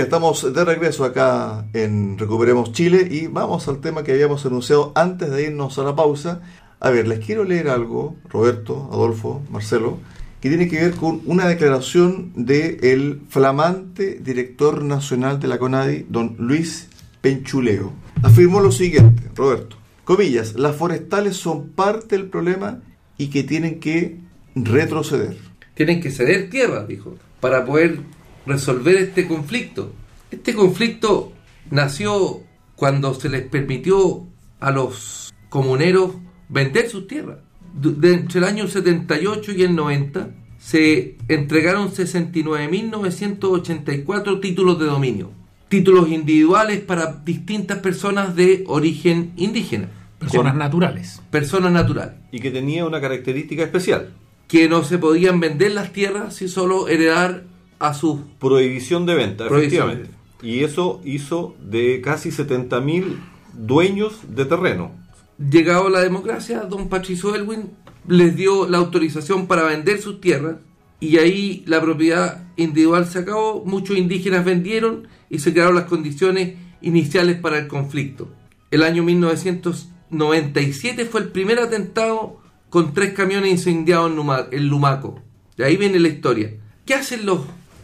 [0.00, 5.30] Estamos de regreso acá en Recuperemos Chile y vamos al tema que habíamos anunciado antes
[5.30, 6.40] de irnos a la pausa.
[6.80, 9.98] A ver, les quiero leer algo, Roberto, Adolfo, Marcelo,
[10.40, 16.34] que tiene que ver con una declaración del flamante director nacional de la CONADI, don
[16.38, 16.88] Luis
[17.20, 17.92] Penchuleo.
[18.22, 22.80] Afirmó lo siguiente, Roberto, comillas, las forestales son parte del problema
[23.18, 24.16] y que tienen que
[24.54, 25.36] retroceder.
[25.74, 28.00] tienen que ceder tierra, dijo, para poder
[28.46, 29.92] resolver este conflicto.
[30.30, 31.32] Este conflicto
[31.70, 32.40] nació
[32.76, 34.26] cuando se les permitió
[34.60, 36.12] a los comuneros
[36.48, 37.38] vender sus tierras.
[37.74, 45.30] De entre el año 78 y el 90 se entregaron 69.984 títulos de dominio,
[45.68, 51.22] títulos individuales para distintas personas de origen indígena, Personas naturales.
[51.30, 54.12] personas naturales Y que tenía una característica especial.
[54.48, 57.44] que no se podían vender las tierras si solo heredar
[57.80, 59.90] a sus Prohibición de venta, Prohibición.
[59.90, 60.20] efectivamente.
[60.42, 63.16] Y eso hizo de casi 70.000
[63.54, 64.92] dueños de terreno.
[65.38, 67.70] llegado la democracia, don Patricio Elwin
[68.06, 70.56] les dio la autorización para vender sus tierras
[71.00, 76.56] y ahí la propiedad individual se acabó, muchos indígenas vendieron y se crearon las condiciones
[76.82, 78.28] iniciales para el conflicto.
[78.70, 84.12] El año 1997 fue el primer atentado con tres camiones incendiados
[84.52, 85.20] en Lumaco.
[85.56, 86.52] De ahí viene la historia.
[86.84, 87.40] ¿Qué hacen los,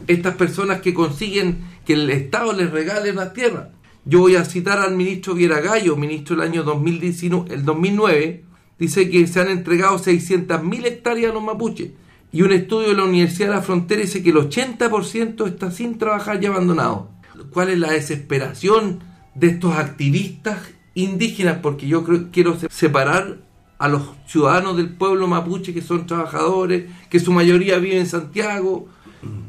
[0.07, 3.69] estas personas que consiguen que el Estado les regale las tierras?
[4.05, 8.43] Yo voy a citar al ministro Viera Gallo, ministro del año 2019, el 2009,
[8.79, 11.91] dice que se han entregado 600.000 hectáreas a los mapuches.
[12.31, 15.97] Y un estudio de la Universidad de la Frontera dice que el 80% está sin
[15.97, 17.09] trabajar y abandonado.
[17.51, 18.99] ¿Cuál es la desesperación
[19.35, 20.57] de estos activistas
[20.93, 21.59] indígenas?
[21.61, 23.37] Porque yo creo, quiero se- separar
[23.79, 28.87] a los ciudadanos del pueblo mapuche que son trabajadores, que su mayoría vive en Santiago,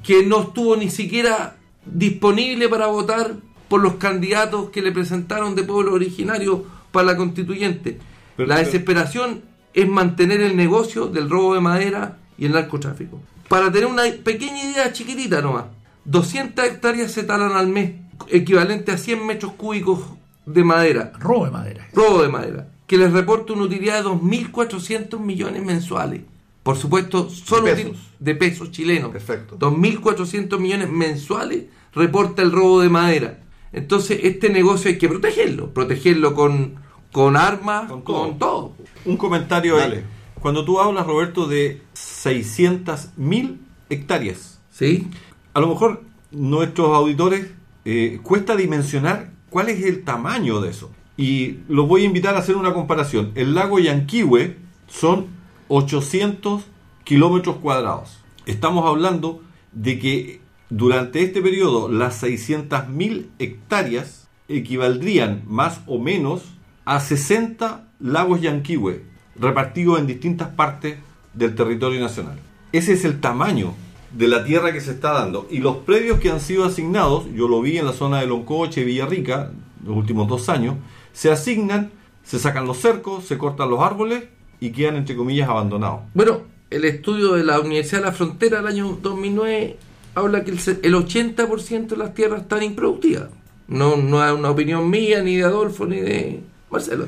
[0.03, 3.35] que no estuvo ni siquiera disponible para votar
[3.69, 7.99] por los candidatos que le presentaron de pueblo originario para la constituyente.
[8.37, 9.43] Pero- la pero- desesperación
[9.75, 13.21] es mantener el negocio del robo de madera y el narcotráfico.
[13.49, 15.65] Para tener una pequeña idea chiquitita nomás,
[16.05, 17.93] 200 hectáreas se talan al mes,
[18.29, 20.01] equivalente a 100 metros cúbicos
[20.47, 21.89] de madera, Robo de madera.
[21.93, 26.23] robo de madera, que les reporta una utilidad de 2.400 millones mensuales.
[26.69, 27.97] Por supuesto, solo De pesos.
[28.19, 29.11] de pesos chilenos.
[29.11, 29.59] Perfecto.
[29.59, 33.39] 2.400 millones mensuales reporta el robo de madera.
[33.73, 35.73] Entonces, este negocio hay que protegerlo.
[35.73, 36.75] Protegerlo con,
[37.11, 38.75] con armas, Con con todo.
[38.75, 38.77] todo.
[39.07, 39.81] Un comentario ahí.
[39.89, 40.05] Dale.
[40.43, 43.57] Cuando tú hablas, Roberto, de 600.000
[43.89, 45.09] hectáreas, ¿Sí?
[45.55, 47.47] a lo mejor nuestros auditores
[47.87, 50.91] eh, cuesta dimensionar cuál es el tamaño de eso.
[51.17, 53.33] Y los voy a invitar a hacer una comparación.
[53.37, 55.38] El lago Yanquihue son
[55.69, 56.63] 800
[57.05, 58.19] kilómetros cuadrados.
[58.47, 66.43] Estamos hablando de que durante este periodo las 600.000 hectáreas equivaldrían más o menos
[66.85, 69.05] a 60 lagos Yanquihue
[69.37, 70.99] repartidos en distintas partes
[71.35, 72.39] del territorio nacional.
[72.73, 73.75] Ese es el tamaño
[74.13, 75.47] de la tierra que se está dando.
[75.51, 78.85] Y los predios que han sido asignados, yo lo vi en la zona de Loncoche,
[78.85, 79.53] Villarrica,
[79.85, 80.77] los últimos dos años,
[81.13, 81.91] se asignan,
[82.25, 84.25] se sacan los cercos, se cortan los árboles
[84.61, 86.01] y quedan, entre comillas, abandonados.
[86.15, 89.77] Bueno, el estudio de la Universidad de la Frontera del año 2009
[90.15, 93.29] habla que el, se- el 80% de las tierras están improductivas.
[93.69, 96.41] No, no es una opinión mía, ni de Adolfo, ni de
[96.71, 97.07] Marcelo.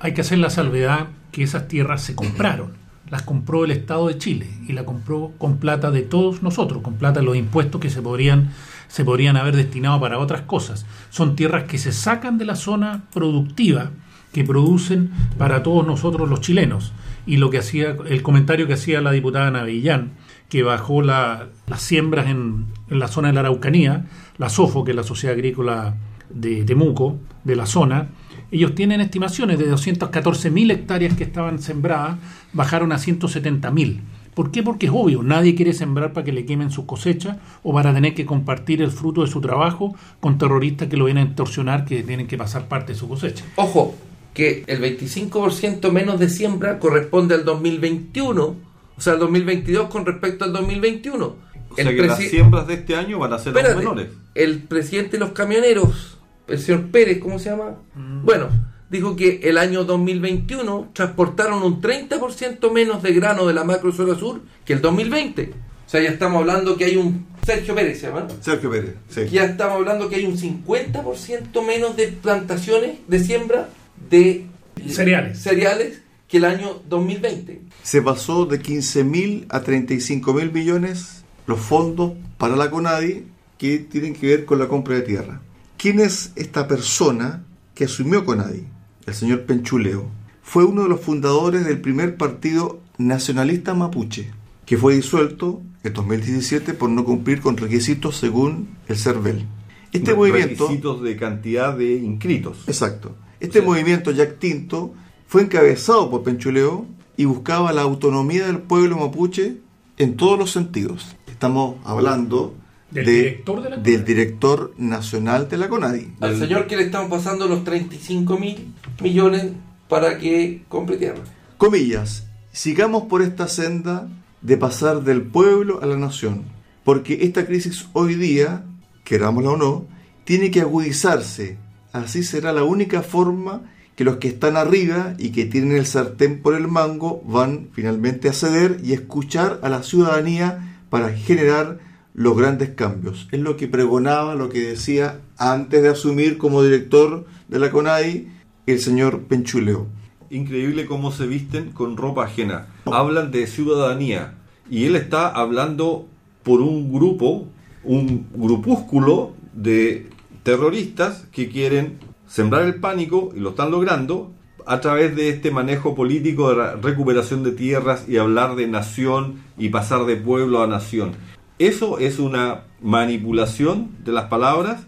[0.00, 2.72] Hay que hacer la salvedad que esas tierras se compraron.
[3.10, 6.94] Las compró el Estado de Chile y la compró con plata de todos nosotros, con
[6.94, 8.50] plata de los impuestos que se podrían,
[8.88, 10.84] se podrían haber destinado para otras cosas.
[11.10, 13.90] Son tierras que se sacan de la zona productiva
[14.32, 16.92] que producen para todos nosotros los chilenos.
[17.26, 20.12] Y lo que hacía, el comentario que hacía la diputada Navillán,
[20.48, 24.06] que bajó la- las siembras en, en la zona de la Araucanía,
[24.38, 25.94] la SOFO, que es la Sociedad Agrícola
[26.30, 28.08] de Temuco, de la zona,
[28.50, 32.16] ellos tienen estimaciones de 214.000 hectáreas que estaban sembradas,
[32.54, 34.00] bajaron a 170.000.
[34.34, 34.62] ¿Por qué?
[34.62, 38.14] Porque es obvio, nadie quiere sembrar para que le quemen sus cosechas o para tener
[38.14, 42.02] que compartir el fruto de su trabajo con terroristas que lo vienen a extorsionar, que
[42.04, 43.44] tienen que pasar parte de su cosecha.
[43.56, 43.96] Ojo,
[44.38, 50.44] que el 25% menos de siembra corresponde al 2021, o sea, al 2022 con respecto
[50.44, 51.24] al 2021.
[51.26, 51.36] O
[51.76, 54.06] El sea que las siembras de este año van a ser Espérate, menores.
[54.36, 57.78] el presidente de los camioneros, el señor Pérez, ¿cómo se llama?
[58.22, 58.46] Bueno,
[58.88, 64.16] dijo que el año 2021 transportaron un 30% menos de grano de la macro zona
[64.16, 65.50] sur que el 2020.
[65.84, 67.26] O sea, ya estamos hablando que hay un...
[67.44, 68.28] Sergio Pérez se llama.
[68.40, 69.22] Sergio Pérez, sí.
[69.32, 73.70] Ya estamos hablando que hay un 50% menos de plantaciones de siembra
[74.10, 74.46] de
[74.88, 75.38] Cereales.
[75.38, 77.62] cereales que el año 2020.
[77.82, 83.24] Se pasó de 15 mil a 35 mil millones los fondos para la CONADI
[83.56, 85.40] que tienen que ver con la compra de tierra.
[85.78, 88.64] ¿Quién es esta persona que asumió CONADI?
[89.06, 90.06] El señor Penchuleo.
[90.42, 94.30] Fue uno de los fundadores del primer partido nacionalista mapuche,
[94.66, 99.46] que fue disuelto en 2017 por no cumplir con requisitos según el CERVEL.
[99.92, 100.64] Este Re- movimiento...
[100.66, 102.64] Requisitos de cantidad de inscritos.
[102.66, 103.16] Exacto.
[103.40, 104.94] Este movimiento ya extinto
[105.26, 109.56] fue encabezado por Penchuleo y buscaba la autonomía del pueblo mapuche
[109.96, 111.16] en todos los sentidos.
[111.26, 112.54] Estamos hablando
[112.90, 114.14] Del de- director de la del CONADI.
[114.14, 116.12] director nacional de la CONADI.
[116.20, 119.52] Al Del- señor que le estamos pasando los 35 mil millones
[119.88, 121.20] para que compre tierra.
[121.58, 124.08] Comillas, sigamos por esta senda
[124.42, 126.44] de pasar del pueblo a la nación,
[126.84, 128.64] porque esta crisis hoy día,
[129.04, 129.86] querámosla o no,
[130.24, 131.56] tiene que agudizarse.
[131.92, 133.62] Así será la única forma
[133.96, 138.28] que los que están arriba y que tienen el sartén por el mango van finalmente
[138.28, 141.80] a ceder y escuchar a la ciudadanía para generar
[142.14, 143.28] los grandes cambios.
[143.32, 148.28] Es lo que pregonaba, lo que decía antes de asumir como director de la CONADI
[148.66, 149.86] el señor Penchuleo.
[150.30, 152.66] Increíble cómo se visten con ropa ajena.
[152.84, 154.34] Hablan de ciudadanía.
[154.70, 156.06] Y él está hablando
[156.42, 157.48] por un grupo,
[157.82, 160.07] un grupúsculo de
[160.48, 164.32] terroristas que quieren sembrar el pánico y lo están logrando
[164.64, 169.68] a través de este manejo político de recuperación de tierras y hablar de nación y
[169.68, 171.12] pasar de pueblo a nación.
[171.58, 174.86] Eso es una manipulación de las palabras.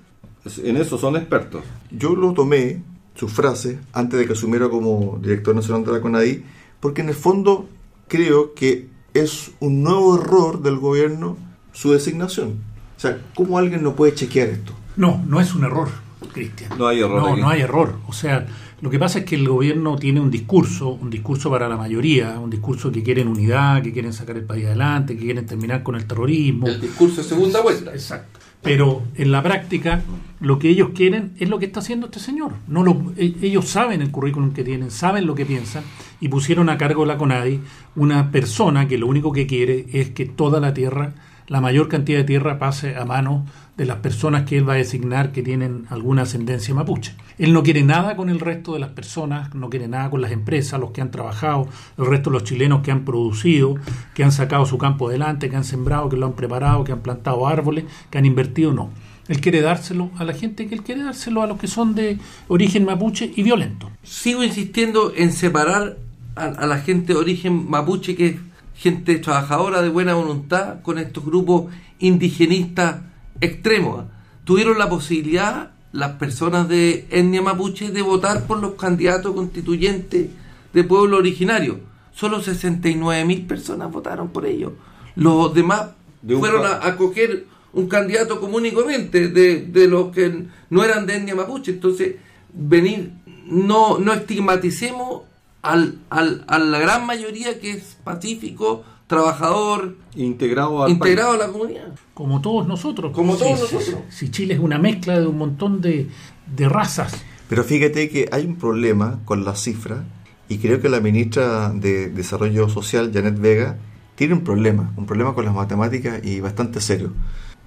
[0.65, 1.63] En eso son expertos.
[1.91, 2.83] Yo lo tomé,
[3.15, 6.43] su frase, antes de que asumiera como director nacional de la CONADI,
[6.81, 7.69] porque en el fondo
[8.09, 11.37] creo que es un nuevo error del gobierno
[11.73, 12.61] su designación.
[12.97, 14.80] O sea, ¿cómo alguien no puede chequear esto?
[15.01, 15.89] No, no es un error,
[16.33, 16.71] Cristian.
[16.79, 17.41] No hay error No, aquí.
[17.41, 17.99] no hay error.
[18.07, 18.47] O sea,
[18.83, 22.39] lo que pasa es que el gobierno tiene un discurso, un discurso para la mayoría,
[22.39, 25.95] un discurso que quieren unidad, que quieren sacar el país adelante, que quieren terminar con
[25.97, 26.67] el terrorismo.
[26.67, 27.93] El discurso de segunda vuelta.
[27.93, 28.39] Exacto.
[28.63, 30.03] Pero en la práctica,
[30.41, 32.53] lo que ellos quieren es lo que está haciendo este señor.
[32.69, 35.83] No lo, e- ellos saben el currículum que tienen, saben lo que piensan
[36.21, 37.61] y pusieron a cargo de la CONADI
[37.97, 41.15] una persona que lo único que quiere es que toda la tierra,
[41.49, 43.49] la mayor cantidad de tierra pase a manos
[43.81, 47.15] de las personas que él va a designar que tienen alguna ascendencia mapuche.
[47.39, 50.33] Él no quiere nada con el resto de las personas, no quiere nada con las
[50.33, 51.67] empresas, los que han trabajado,
[51.97, 53.77] el resto de los chilenos que han producido,
[54.13, 57.01] que han sacado su campo adelante, que han sembrado, que lo han preparado, que han
[57.01, 58.91] plantado árboles, que han invertido, no.
[59.29, 62.19] Él quiere dárselo a la gente que él quiere dárselo a los que son de
[62.49, 63.91] origen mapuche y violento.
[64.03, 65.97] Sigo insistiendo en separar
[66.37, 68.37] a, a la gente de origen mapuche, que es
[68.75, 73.09] gente trabajadora de buena voluntad, con estos grupos indigenistas
[73.41, 74.05] extremos.
[74.45, 80.29] Tuvieron la posibilidad, las personas de etnia mapuche, de votar por los candidatos constituyentes
[80.73, 81.81] de pueblo originario.
[82.13, 84.73] Solo 69 mil personas votaron por ellos.
[85.17, 85.91] Los demás
[86.23, 90.85] De fueron a, a coger un candidato común y corriente de, de los que no
[90.85, 91.71] eran de etnia mapuche.
[91.73, 92.17] Entonces,
[92.53, 93.13] venir,
[93.47, 95.23] no, no estigmaticemos
[95.63, 101.49] al, al- a la gran mayoría que es pacífico, trabajador, Integrado al integrado a la
[101.49, 101.89] comunidad.
[102.15, 103.13] Como todos nosotros.
[103.13, 104.01] Como Si- todos si- nosotros.
[104.09, 106.09] Si Chile es una mezcla de un montón de,
[106.57, 107.13] de razas.
[107.49, 110.05] Pero fíjate que hay un problema con la cifra
[110.49, 113.77] y creo que la ministra de Desarrollo Social, Janet Vega,
[114.15, 117.13] tiene un problema, un problema con las matemáticas y bastante serio.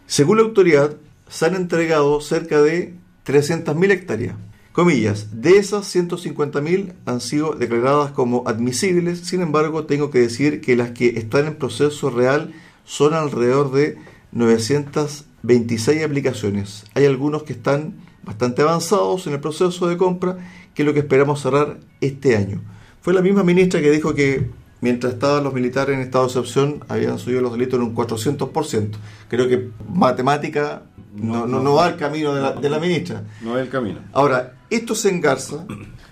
[0.07, 0.95] Según la autoridad,
[1.27, 4.35] se han entregado cerca de 300.000 hectáreas.
[4.73, 10.75] Comillas, de esas 150.000 han sido declaradas como admisibles, sin embargo tengo que decir que
[10.75, 13.99] las que están en proceso real son alrededor de
[14.31, 16.85] 926 aplicaciones.
[16.95, 20.37] Hay algunos que están bastante avanzados en el proceso de compra,
[20.73, 22.63] que es lo que esperamos cerrar este año.
[23.01, 24.49] Fue la misma ministra que dijo que
[24.81, 28.89] mientras estaban los militares en estado de excepción, habían subido los delitos en un 400%.
[29.29, 30.81] Creo que matemática
[31.15, 33.23] no, no, no va al camino de la, de la ministra.
[33.41, 33.99] No es el camino.
[34.13, 35.65] Ahora, esto se engarza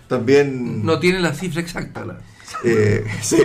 [0.07, 0.85] también...
[0.85, 2.05] No tiene la cifra exacta.
[2.05, 2.19] la-
[2.63, 3.37] Eh, sí.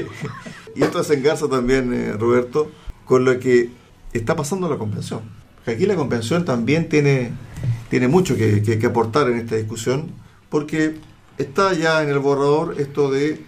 [0.74, 2.70] Y esto se engarza también, eh, Roberto,
[3.04, 3.70] con lo que
[4.12, 5.20] está pasando en la convención.
[5.64, 7.32] Que aquí la convención también tiene,
[7.88, 10.10] tiene mucho que, que- que aportar en esta discusión,
[10.50, 10.96] porque
[11.38, 13.40] está ya en el borrador esto de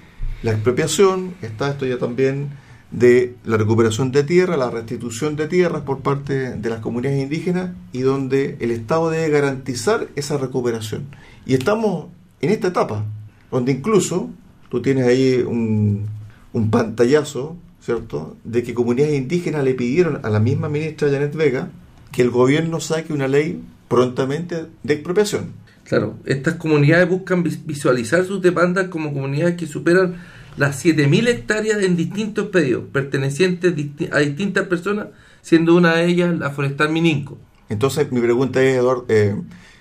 [0.43, 2.51] la expropiación, está esto ya también
[2.91, 7.71] de la recuperación de tierra, la restitución de tierras por parte de las comunidades indígenas
[7.93, 11.05] y donde el Estado debe garantizar esa recuperación.
[11.45, 12.07] Y estamos
[12.41, 13.05] en esta etapa,
[13.51, 14.31] donde incluso
[14.71, 16.07] tú tienes ahí un,
[16.53, 21.71] un pantallazo, ¿cierto?, de que comunidades indígenas le pidieron a la misma ministra Janet Vega
[22.13, 25.53] que el gobierno saque una ley prontamente de expropiación.
[25.85, 30.17] Claro, estas comunidades buscan vis- visualizar sus demandas como comunidades que superan
[30.59, 33.73] las 7.000 hectáreas en distintos pedidos, pertenecientes
[34.13, 35.09] a distintas personas,
[35.41, 37.39] siendo una de ellas la Forestal Mininco.
[37.69, 39.37] Entonces, mi pregunta es, Eduardo, eh,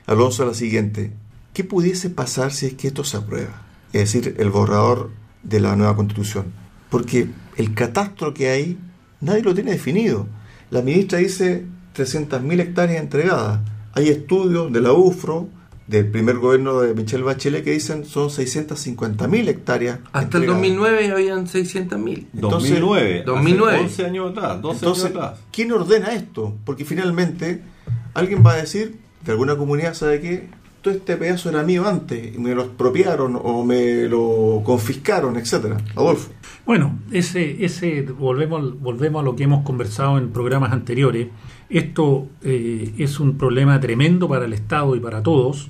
[0.05, 1.11] Alonso, la siguiente.
[1.53, 3.65] ¿Qué pudiese pasar si es que esto se aprueba?
[3.91, 5.09] Es decir, el borrador
[5.41, 6.45] de la nueva constitución.
[6.89, 8.78] Porque el catastro que hay,
[9.19, 10.28] nadie lo tiene definido.
[10.69, 11.65] La ministra dice
[11.95, 13.61] 300.000 hectáreas entregadas.
[13.93, 15.49] Hay estudios de la UFRO,
[15.88, 19.99] del primer gobierno de Michelle Bachelet, que dicen son 650.000 hectáreas.
[20.11, 20.61] Hasta el entregadas.
[20.61, 22.27] 2009 habían 600.000.
[22.33, 23.23] Entonces, 2009.
[23.25, 23.75] 2009.
[23.75, 24.61] Hace 11 años atrás.
[24.61, 25.39] 12 Entonces, años atrás.
[25.51, 26.55] ¿quién ordena esto?
[26.65, 27.61] Porque finalmente
[28.13, 30.49] alguien va a decir, de alguna comunidad, ¿sabe qué?
[30.81, 35.77] Todo este pedazo era mío antes, y me lo expropiaron o me lo confiscaron, etcétera.
[35.95, 36.31] Adolfo.
[36.65, 41.27] Bueno, ese, ese volvemos, volvemos a lo que hemos conversado en programas anteriores.
[41.69, 45.69] Esto eh, es un problema tremendo para el Estado y para todos,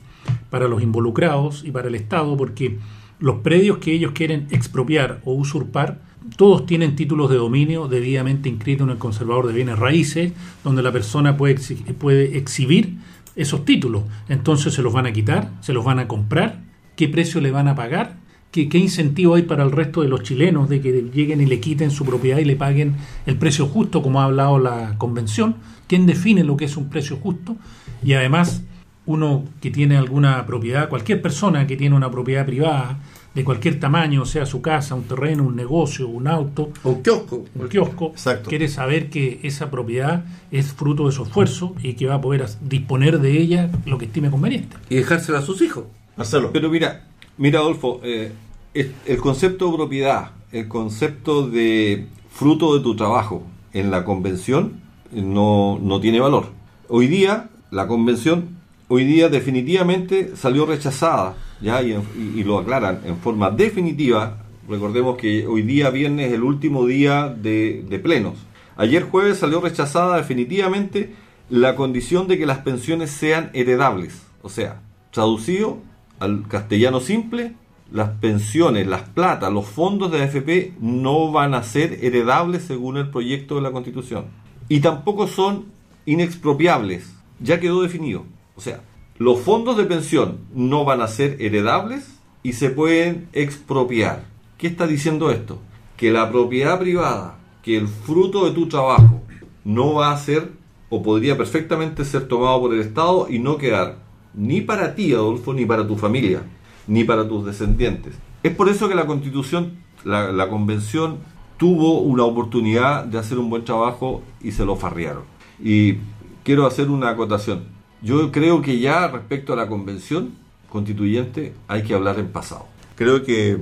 [0.50, 2.78] para los involucrados y para el Estado, porque
[3.20, 6.02] los predios que ellos quieren expropiar o usurpar,
[6.36, 10.34] todos tienen títulos de dominio debidamente inscritos en el conservador de bienes raíces,
[10.64, 11.56] donde la persona puede,
[11.98, 12.98] puede exhibir
[13.36, 14.04] esos títulos.
[14.30, 16.62] Entonces se los van a quitar, se los van a comprar,
[16.96, 18.18] qué precio le van a pagar,
[18.52, 21.60] ¿Qué, qué incentivo hay para el resto de los chilenos de que lleguen y le
[21.60, 22.96] quiten su propiedad y le paguen
[23.26, 25.58] el precio justo, como ha hablado la convención.
[25.88, 27.58] ¿Quién define lo que es un precio justo?
[28.04, 28.64] Y además,
[29.08, 33.00] uno que tiene alguna propiedad, cualquier persona que tiene una propiedad privada
[33.34, 37.46] de cualquier tamaño, sea su casa, un terreno, un negocio, un auto, O un kiosco.
[37.56, 38.50] un kiosco, Exacto.
[38.50, 42.46] quiere saber que esa propiedad es fruto de su esfuerzo y que va a poder
[42.62, 44.76] disponer de ella lo que estime conveniente.
[44.90, 45.86] Y dejársela a sus hijos.
[46.16, 46.52] Marcelo.
[46.52, 47.06] Pero mira,
[47.38, 48.32] mira Adolfo, eh,
[48.74, 53.44] el concepto de propiedad, el concepto de fruto de tu trabajo
[53.74, 54.82] en la convención
[55.14, 56.48] eh, no, no tiene valor.
[56.90, 58.57] Hoy día, la convención,
[58.88, 64.44] hoy día definitivamente salió rechazada, ya y, lo aclaran en forma definitiva.
[64.68, 68.36] Recordemos que hoy día viernes es el último día de, de plenos.
[68.76, 71.16] Ayer jueves salió rechazada definitivamente
[71.50, 74.22] la condición de que las pensiones sean heredables.
[74.42, 74.82] O sea,
[75.12, 75.80] traducido
[76.20, 77.54] al castellano simple,
[77.92, 83.10] las pensiones, las platas, los fondos de AFP no van a ser heredables según el
[83.10, 84.26] proyecto de la Constitución.
[84.68, 85.66] Y tampoco son
[86.06, 87.14] inexpropiables.
[87.40, 88.26] Ya quedó definido.
[88.58, 88.82] O sea,
[89.18, 94.26] los fondos de pensión no van a ser heredables y se pueden expropiar.
[94.58, 95.60] ¿Qué está diciendo esto?
[95.96, 99.22] Que la propiedad privada, que el fruto de tu trabajo
[99.64, 100.52] no va a ser
[100.90, 103.98] o podría perfectamente ser tomado por el Estado y no quedar
[104.34, 106.44] ni para ti, Adolfo, ni para tu familia,
[106.88, 108.16] ni para tus descendientes.
[108.44, 111.18] Es por eso que la Constitución, la, Convención,
[111.58, 115.24] tuvo una oportunidad de hacer un buen trabajo y se lo farrearon.
[115.62, 115.96] Y
[116.44, 117.77] quiero hacer una acotación.
[118.02, 120.36] Yo creo que ya respecto a la Convención
[120.70, 122.68] Constituyente hay que hablar en pasado.
[122.96, 123.58] Creo que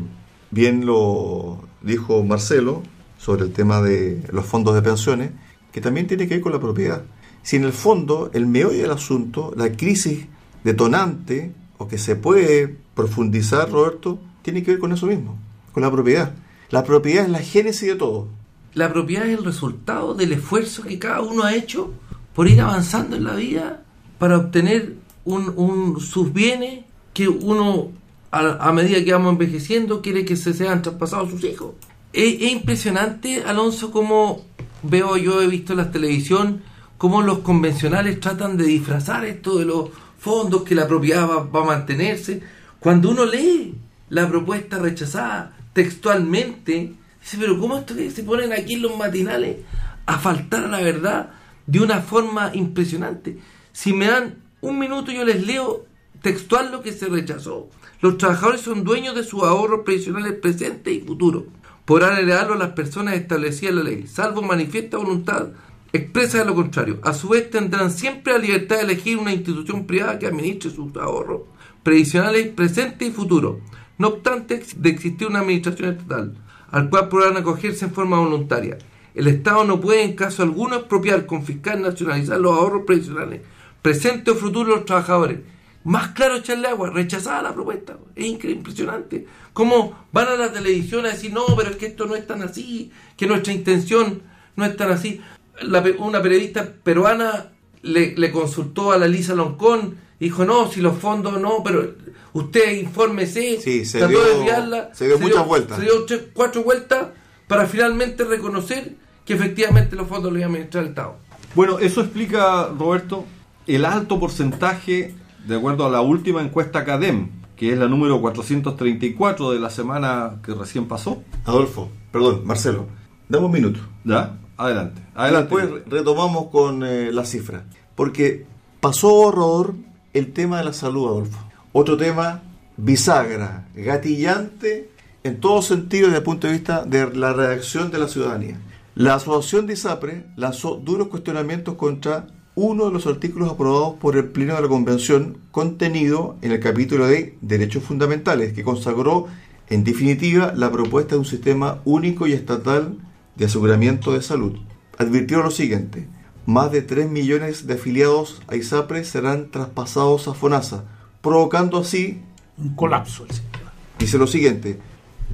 [0.52, 2.84] bien lo dijo Marcelo
[3.18, 5.32] sobre el tema de los fondos de pensiones,
[5.72, 7.04] que también tiene que ver con la propiedad.
[7.44, 10.26] Si en el fondo, el meollo del asunto, la crisis
[10.64, 15.38] detonante, o que se puede profundizar, Roberto, tiene que ver con eso mismo,
[15.72, 16.34] con la propiedad.
[16.72, 18.28] La propiedad es la génesis de todo.
[18.74, 21.94] La propiedad es el resultado del esfuerzo que cada uno ha hecho
[22.34, 23.85] por ir avanzando en la vida
[24.18, 24.95] para obtener
[25.26, 27.91] un, un- sus bienes que uno,
[28.32, 31.72] a, a medida que vamos envejeciendo, quiere que se sean traspasados sus hijos.
[32.13, 34.41] Es, es impresionante, Alonso, como
[34.84, 36.61] veo yo, he visto en la televisión,
[36.97, 39.89] cómo los convencionales tratan de disfrazar esto de los
[40.20, 42.41] fondos, que la propiedad va, va a mantenerse.
[42.80, 43.76] Cuando uno lee
[44.09, 49.57] la propuesta rechazada textualmente, dice, pero ¿cómo esto que se ponen aquí en los matinales
[50.05, 51.32] a faltar a la verdad
[51.68, 53.38] de una forma impresionante?
[53.76, 55.86] Si me dan un minuto yo les leo
[56.22, 57.68] textual lo que se rechazó.
[58.00, 61.44] Los trabajadores son dueños de sus ahorros previsionales presentes y futuros.
[61.84, 65.50] Podrán heredarlo a las personas establecidas en la ley, salvo manifiesta voluntad
[65.92, 67.00] expresa de lo contrario.
[67.04, 70.96] A su vez tendrán siempre la libertad de elegir una institución privada que administre sus
[70.96, 71.42] ahorros
[71.84, 73.58] previsionales presentes y futuros.
[73.98, 76.34] No obstante de existir una administración estatal,
[76.72, 78.78] al cual podrán acogerse en forma voluntaria.
[79.14, 83.42] El Estado no puede en caso alguno expropiar, confiscar, nacionalizar los ahorros previsionales
[83.86, 85.40] presentes o futuros de los trabajadores.
[85.84, 87.98] Más claro echarle agua, rechazada la propuesta.
[88.16, 89.28] Es impresionante.
[89.54, 92.42] Cómo van a la televisión a decir, no, pero es que esto no es tan
[92.42, 94.24] así, que nuestra intención
[94.56, 95.22] no es tan así.
[95.62, 97.52] La pe- una periodista peruana
[97.84, 101.94] le, le consultó a la Lisa Loncón, dijo, no, si los fondos no, pero
[102.34, 103.62] usted infórmese.
[103.62, 105.78] Sí, se trató dio- de desviarla, se dio muchas vueltas.
[105.78, 107.10] Se dio tres- cuatro vueltas
[107.48, 111.18] para finalmente reconocer que efectivamente los fondos los iba a administrar el Estado.
[111.54, 113.24] Bueno, eso explica, Roberto,
[113.68, 115.16] el alto porcentaje,
[115.47, 120.39] de acuerdo a la última encuesta CADEM, que es la número 434 de la semana
[120.43, 121.24] que recién pasó.
[121.45, 122.86] Adolfo, perdón, Marcelo,
[123.30, 123.80] dame un minuto.
[124.03, 124.38] ¿Ya?
[124.57, 125.01] Adelante.
[125.16, 125.55] Adelante.
[125.55, 127.66] Después retomamos con eh, la cifra.
[127.95, 128.45] Porque
[128.80, 129.76] pasó horror
[130.13, 131.38] el tema de la salud, Adolfo.
[131.72, 132.41] Otro tema
[132.78, 134.89] bisagra, gatillante
[135.24, 138.59] en todo sentido desde el punto de vista de la reacción de la ciudadanía.
[138.95, 144.30] La asociación de ISAPRE lanzó duros cuestionamientos contra uno de los artículos aprobados por el
[144.30, 149.28] Pleno de la Convención contenido en el capítulo de Derechos Fundamentales, que consagró
[149.68, 152.97] en definitiva la propuesta de un sistema único y estatal
[153.36, 154.58] de aseguramiento de salud.
[154.97, 156.08] Advirtieron lo siguiente,
[156.45, 160.86] más de 3 millones de afiliados a ISAPRE serán traspasados a FONASA,
[161.22, 162.22] provocando así
[162.58, 163.74] Un colapso del sistema.
[163.99, 164.80] Dice lo siguiente,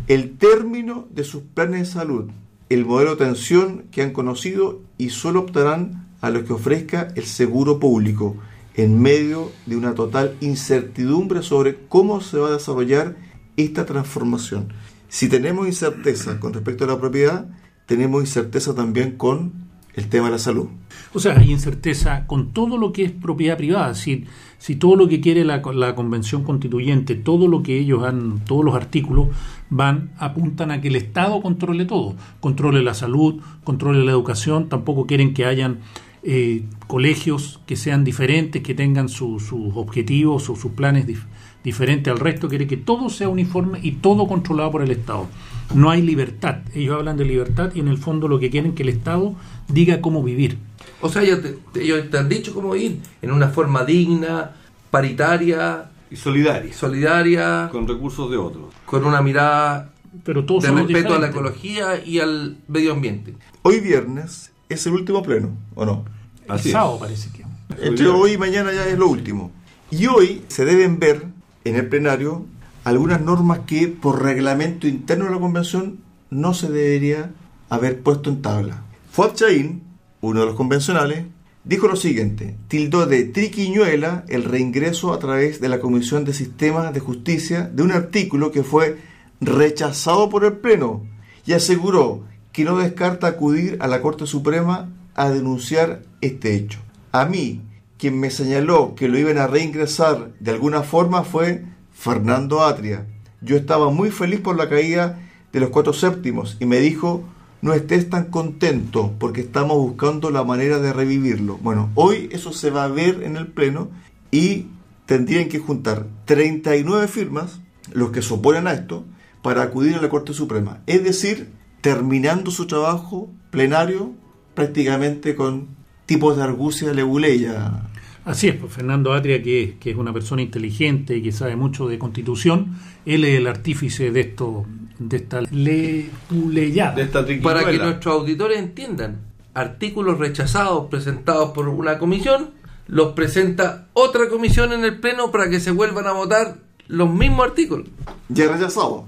[0.07, 2.31] el término de sus planes de salud,
[2.69, 7.25] el modelo de atención que han conocido y solo optarán a los que ofrezca el
[7.25, 8.37] seguro público,
[8.75, 13.17] en medio de una total incertidumbre sobre cómo se va a desarrollar
[13.57, 14.69] esta transformación.
[15.09, 17.49] Si tenemos incerteza con respecto a la propiedad,
[17.85, 19.51] tenemos incerteza también con
[19.93, 20.67] el tema de la salud.
[21.13, 23.93] O sea, hay incerteza con todo lo que es propiedad privada.
[23.93, 24.25] Si,
[24.57, 28.63] si todo lo que quiere la, la convención constituyente, todo lo que ellos han, todos
[28.63, 29.27] los artículos
[29.69, 32.15] van, apuntan a que el Estado controle todo.
[32.39, 34.69] Controle la salud, controle la educación.
[34.69, 35.79] Tampoco quieren que hayan
[36.23, 41.25] eh, colegios que sean diferentes, que tengan su- sus objetivos o sus planes dif-
[41.63, 42.47] diferentes al resto.
[42.47, 45.27] Quiere que todo sea uniforme y todo controlado por el Estado.
[45.73, 46.57] No hay libertad.
[46.75, 49.33] Ellos hablan de libertad y en el fondo lo que quieren es que el Estado
[49.67, 50.57] diga cómo vivir.
[51.01, 54.51] O sea, ellos te, ellos te han dicho cómo ir en una forma digna,
[54.91, 56.73] paritaria, Y solidaria.
[56.73, 58.65] solidaria, Con recursos de otros.
[58.85, 59.91] con una mirada
[60.23, 63.33] Pero todos de respeto a la ecología y al medio ambiente.
[63.63, 66.05] Hoy viernes es el último pleno, ¿o no?
[66.47, 66.71] El es.
[66.71, 67.45] sábado parece que.
[67.81, 69.51] Entre hoy y mañana ya es lo último.
[69.89, 71.25] Y hoy se deben ver
[71.63, 72.45] en el plenario
[72.83, 75.99] algunas normas que por reglamento interno de la convención
[76.29, 77.31] no se debería
[77.69, 78.83] haber puesto en tabla.
[79.11, 79.83] Fuad Chaín,
[80.21, 81.25] uno de los convencionales,
[81.63, 86.93] dijo lo siguiente, tildó de triquiñuela el reingreso a través de la Comisión de Sistemas
[86.93, 88.97] de Justicia de un artículo que fue
[89.41, 91.05] rechazado por el Pleno
[91.45, 96.79] y aseguró que no descarta acudir a la Corte Suprema a denunciar este hecho.
[97.11, 97.61] A mí,
[97.97, 103.05] quien me señaló que lo iban a reingresar de alguna forma fue Fernando Atria.
[103.41, 105.19] Yo estaba muy feliz por la caída
[105.51, 107.23] de los cuatro séptimos y me dijo,
[107.61, 111.57] no estés tan contento porque estamos buscando la manera de revivirlo.
[111.61, 113.89] Bueno, hoy eso se va a ver en el Pleno
[114.31, 114.67] y
[115.05, 117.59] tendrían que juntar 39 firmas,
[117.91, 119.05] los que se oponen a esto,
[119.41, 120.79] para acudir a la Corte Suprema.
[120.87, 121.49] Es decir,
[121.81, 124.13] terminando su trabajo plenario
[124.53, 125.67] prácticamente con
[126.05, 127.89] tipos de argucia leguleya.
[128.23, 131.87] Así es, pues Fernando Atria, que, que es una persona inteligente y que sabe mucho
[131.87, 134.65] de constitución, él es el artífice de esto,
[134.99, 136.95] de esta letuleyada.
[136.95, 137.25] De esta.
[137.41, 139.21] Para que nuestros auditores entiendan,
[139.55, 142.51] artículos rechazados presentados por una comisión,
[142.87, 146.57] los presenta otra comisión en el Pleno para que se vuelvan a votar
[146.87, 147.87] los mismos artículos.
[148.29, 149.05] Ya rechazado.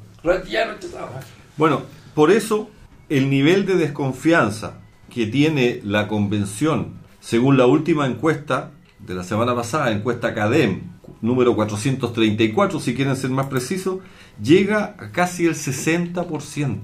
[0.49, 1.23] Ya rechazados.
[1.57, 1.83] Bueno,
[2.13, 2.69] por eso
[3.09, 9.55] el nivel de desconfianza que tiene la convención, según la última encuesta de la semana
[9.55, 10.81] pasada, encuesta CADEM,
[11.21, 13.99] número 434, si quieren ser más precisos,
[14.41, 16.75] llega a casi el 60%.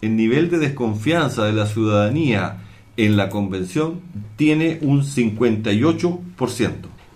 [0.00, 2.64] El nivel de desconfianza de la ciudadanía
[2.96, 4.00] en la convención
[4.36, 6.72] tiene un 58%.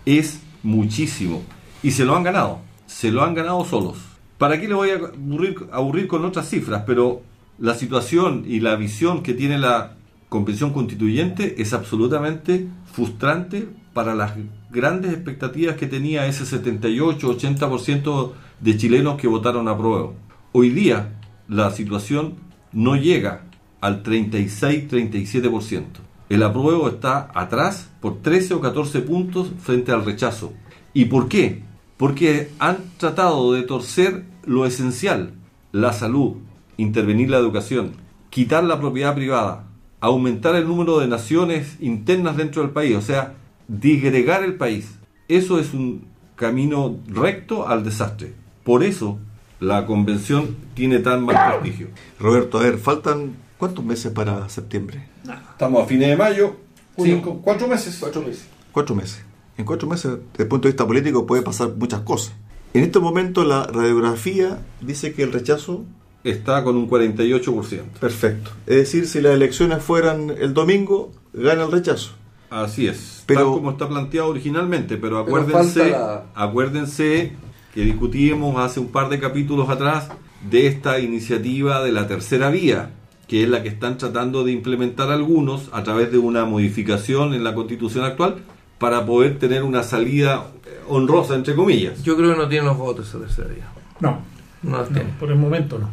[0.07, 1.43] Es muchísimo.
[1.83, 2.61] Y se lo han ganado.
[2.87, 3.99] Se lo han ganado solos.
[4.39, 6.83] ¿Para qué le voy a aburrir, aburrir con otras cifras?
[6.87, 7.23] Pero
[7.63, 9.93] la situación y la visión que tiene la
[10.29, 14.33] convención constituyente es absolutamente frustrante para las
[14.73, 20.11] grandes expectativas que tenía ese 78-80% de chilenos que votaron a prueba.
[20.51, 22.35] Hoy día la situación
[22.73, 23.45] no llega
[23.81, 25.85] al 36-37%.
[26.31, 30.53] El apruebo está atrás por 13 o 14 puntos frente al rechazo.
[30.95, 31.63] ¿Y por qué?
[31.97, 35.35] Porque han tratado de torcer lo esencial,
[35.71, 36.39] la salud,
[36.77, 37.93] intervenir la educación,
[38.31, 39.65] quitar la propiedad privada,
[40.01, 43.35] aumentar el número de naciones internas dentro del país, o sea,
[43.69, 44.99] disgregar el país.
[45.29, 46.07] Eso es un
[46.37, 48.35] camino recto al desastre.
[48.65, 49.19] Por eso
[49.61, 51.89] la convención tiene tan mal prestigio.
[52.19, 55.07] Roberto, a ver, faltan cuántos meses para septiembre?
[55.53, 56.57] Estamos a fines de mayo,
[56.97, 57.97] cinco, cuatro meses.
[58.01, 58.49] Cuatro meses.
[58.73, 59.25] Cuatro meses.
[59.57, 62.35] En cuatro meses, desde el punto de vista político, puede pasar muchas cosas.
[62.75, 65.85] En este momento la radiografía dice que el rechazo,
[66.25, 67.99] Está con un 48%.
[68.01, 68.51] perfecto.
[68.67, 72.13] Es decir, si las elecciones fueran el domingo, gana el rechazo.
[72.51, 75.95] Así es, Pero- tal como está planteado originalmente, pero Pero acuérdense,
[76.35, 77.33] acuérdense
[77.75, 80.09] que discutíamos hace un par de capítulos atrás
[80.51, 82.91] de esta iniciativa de la tercera vía,
[83.27, 87.43] que es la que están tratando de implementar algunos a través de una modificación en
[87.45, 88.37] la constitución actual
[88.79, 90.49] para poder tener una salida
[90.89, 92.03] honrosa, entre comillas.
[92.03, 93.69] Yo creo que no tienen los votos esa tercera vía.
[94.01, 94.21] No,
[94.63, 95.89] No no, por el momento no.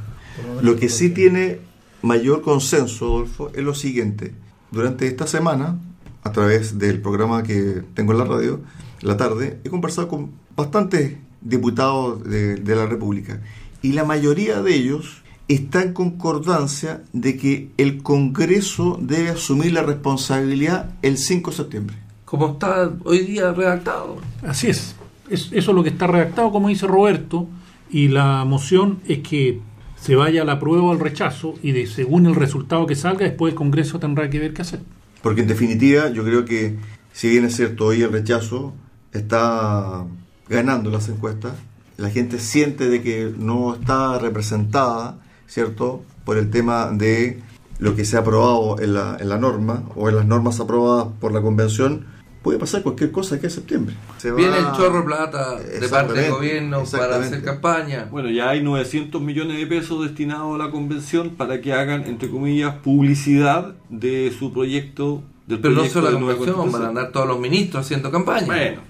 [0.62, 1.60] Lo que sí tiene
[2.02, 4.34] mayor consenso, Adolfo, es lo siguiente.
[4.72, 5.78] Durante esta semana,
[6.24, 8.62] a través del programa que tengo en la radio,
[9.02, 13.40] la tarde, he conversado con bastantes diputados de, de la República
[13.82, 19.84] y la mayoría de ellos está en concordancia de que el Congreso debe asumir la
[19.84, 21.96] responsabilidad el 5 de septiembre.
[22.26, 24.18] Como está hoy día redactado.
[24.44, 24.96] Así es.
[25.30, 27.48] Es- Eso es lo que está redactado, como dice Roberto,
[27.90, 29.60] y la moción es que
[30.02, 33.26] se vaya a la prueba o al rechazo y de según el resultado que salga,
[33.26, 34.80] después el Congreso tendrá que ver qué hacer.
[35.22, 36.78] Porque en definitiva yo creo que
[37.12, 38.74] si bien es cierto hoy el rechazo
[39.12, 40.06] está
[40.48, 41.54] ganando las encuestas,
[41.98, 46.04] la gente siente de que no está representada, ¿cierto?
[46.24, 47.42] Por el tema de
[47.78, 51.08] lo que se ha aprobado en la, en la norma o en las normas aprobadas
[51.20, 52.06] por la convención,
[52.42, 53.96] puede pasar cualquier cosa aquí en septiembre.
[54.18, 58.08] Se Viene va- el chorro plata de parte del gobierno para hacer campaña.
[58.10, 62.30] Bueno, ya hay 900 millones de pesos destinados a la convención para que hagan, entre
[62.30, 65.22] comillas, publicidad de su proyecto.
[65.48, 68.46] Del Pero no proyecto solo la convención, van a andar todos los ministros haciendo campaña.
[68.46, 68.82] Bueno,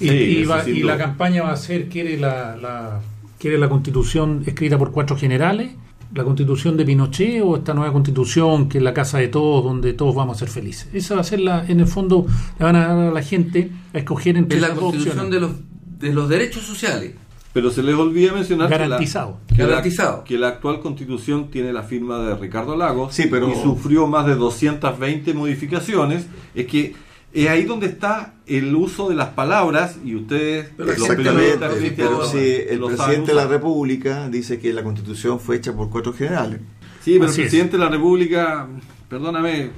[0.00, 3.00] Y, sí, y va- y la campaña va a ser, quiere la, la-
[3.38, 5.70] quiere la constitución escrita por cuatro generales,
[6.14, 9.92] la constitución de Pinochet o esta nueva constitución que es la casa de todos, donde
[9.94, 10.88] todos vamos a ser felices.
[10.92, 12.26] Esa va a ser la, en el fondo,
[12.58, 15.30] le van a dar a la gente a escoger entre Es la constitución opciones.
[15.32, 15.50] de los,
[15.98, 17.14] de los derechos sociales.
[17.52, 19.38] Pero se les olvida mencionar que la- Garantizado.
[19.46, 20.24] que la- Garantizado.
[20.24, 24.26] que la actual constitución tiene la firma de Ricardo Lagos Sí, pero- y sufrió más
[24.26, 26.26] de 220 modificaciones.
[26.54, 26.94] Es que
[27.34, 31.94] es ahí donde está el uso de las palabras y ustedes, Pero los Exactamente, cristianos,
[31.96, 33.46] pero si el presidente de la.
[33.46, 36.60] República dice que la constitución fue hecha por cuatro generales.
[37.02, 37.50] Sí, pero Así el es.
[37.50, 38.68] presidente de la República,
[39.08, 39.70] perdóname,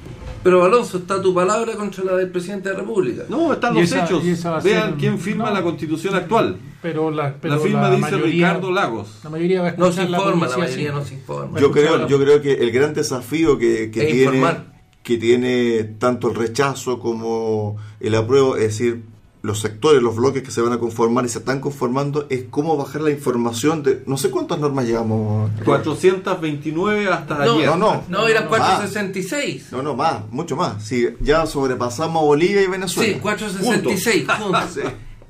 [0.44, 3.24] Pero Alonso, está tu palabra contra la del presidente de la República.
[3.28, 4.22] no, están los esa- hechos.
[4.62, 5.54] Vean ser- quién firma no.
[5.54, 6.56] la constitución actual.
[6.82, 9.20] Pero la, pero la firma dice mayoría- Ricardo Lagos.
[9.24, 10.94] La mayoría va a No se la informa, la mayoría sí.
[10.94, 11.58] no se informa.
[11.58, 14.75] Yo creo, yo creo que el gran desafío que, que tiene informar.
[15.06, 19.04] Que tiene tanto el rechazo como el apruebo, es decir,
[19.42, 22.76] los sectores, los bloques que se van a conformar y se están conformando, es cómo
[22.76, 25.48] bajar la información de no sé cuántas normas llevamos.
[25.64, 27.66] 429 hasta No, ayer.
[27.66, 28.02] no, no.
[28.08, 28.48] No, eran Ah.
[28.48, 29.68] 466.
[29.70, 30.82] No, no, más, mucho más.
[30.82, 33.12] Si ya sobrepasamos a Bolivia y Venezuela.
[33.14, 34.24] Sí, 466.
[34.24, 34.64] puntos.
[34.74, 34.80] Sí.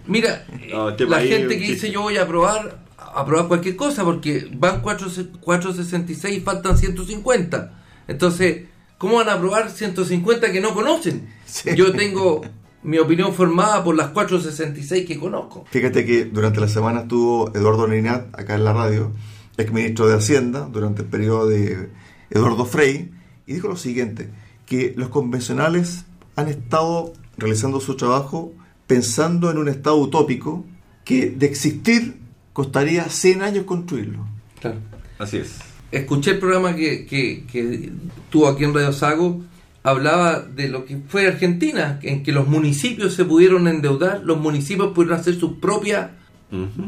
[0.07, 4.49] Mira, No, este la gente que dice yo voy a aprobar, aprobar cualquier cosa porque
[4.57, 5.09] van 4,
[5.41, 7.73] 466 y faltan 150.
[8.09, 8.63] Entonces,
[8.99, 11.29] ¿cómo van a aprobar 150 que no conocen?
[11.45, 11.71] Sí.
[11.75, 12.43] Yo tengo
[12.83, 15.65] mi opinión formada por las 466 que conozco.
[15.71, 19.13] Fíjate que durante la semana estuvo Eduardo Ninat acá en la radio,
[19.57, 21.91] ex ministro de Hacienda, durante el periodo de
[22.31, 23.11] Eduardo Frei,
[23.47, 24.31] y dijo lo siguiente,
[24.67, 26.05] que los convencionales
[26.37, 28.53] han estado realizando su trabajo
[28.87, 30.65] pensando en un estado utópico
[31.05, 32.19] que de existir
[32.53, 34.27] costaría 100 años construirlo.
[35.19, 35.59] Así es.
[35.97, 37.91] Escuché el programa que, que, que
[38.29, 39.43] tuvo aquí en Radio Sago,
[39.83, 44.93] hablaba de lo que fue Argentina, en que los municipios se pudieron endeudar, los municipios
[44.93, 46.11] pudieron hacer su propia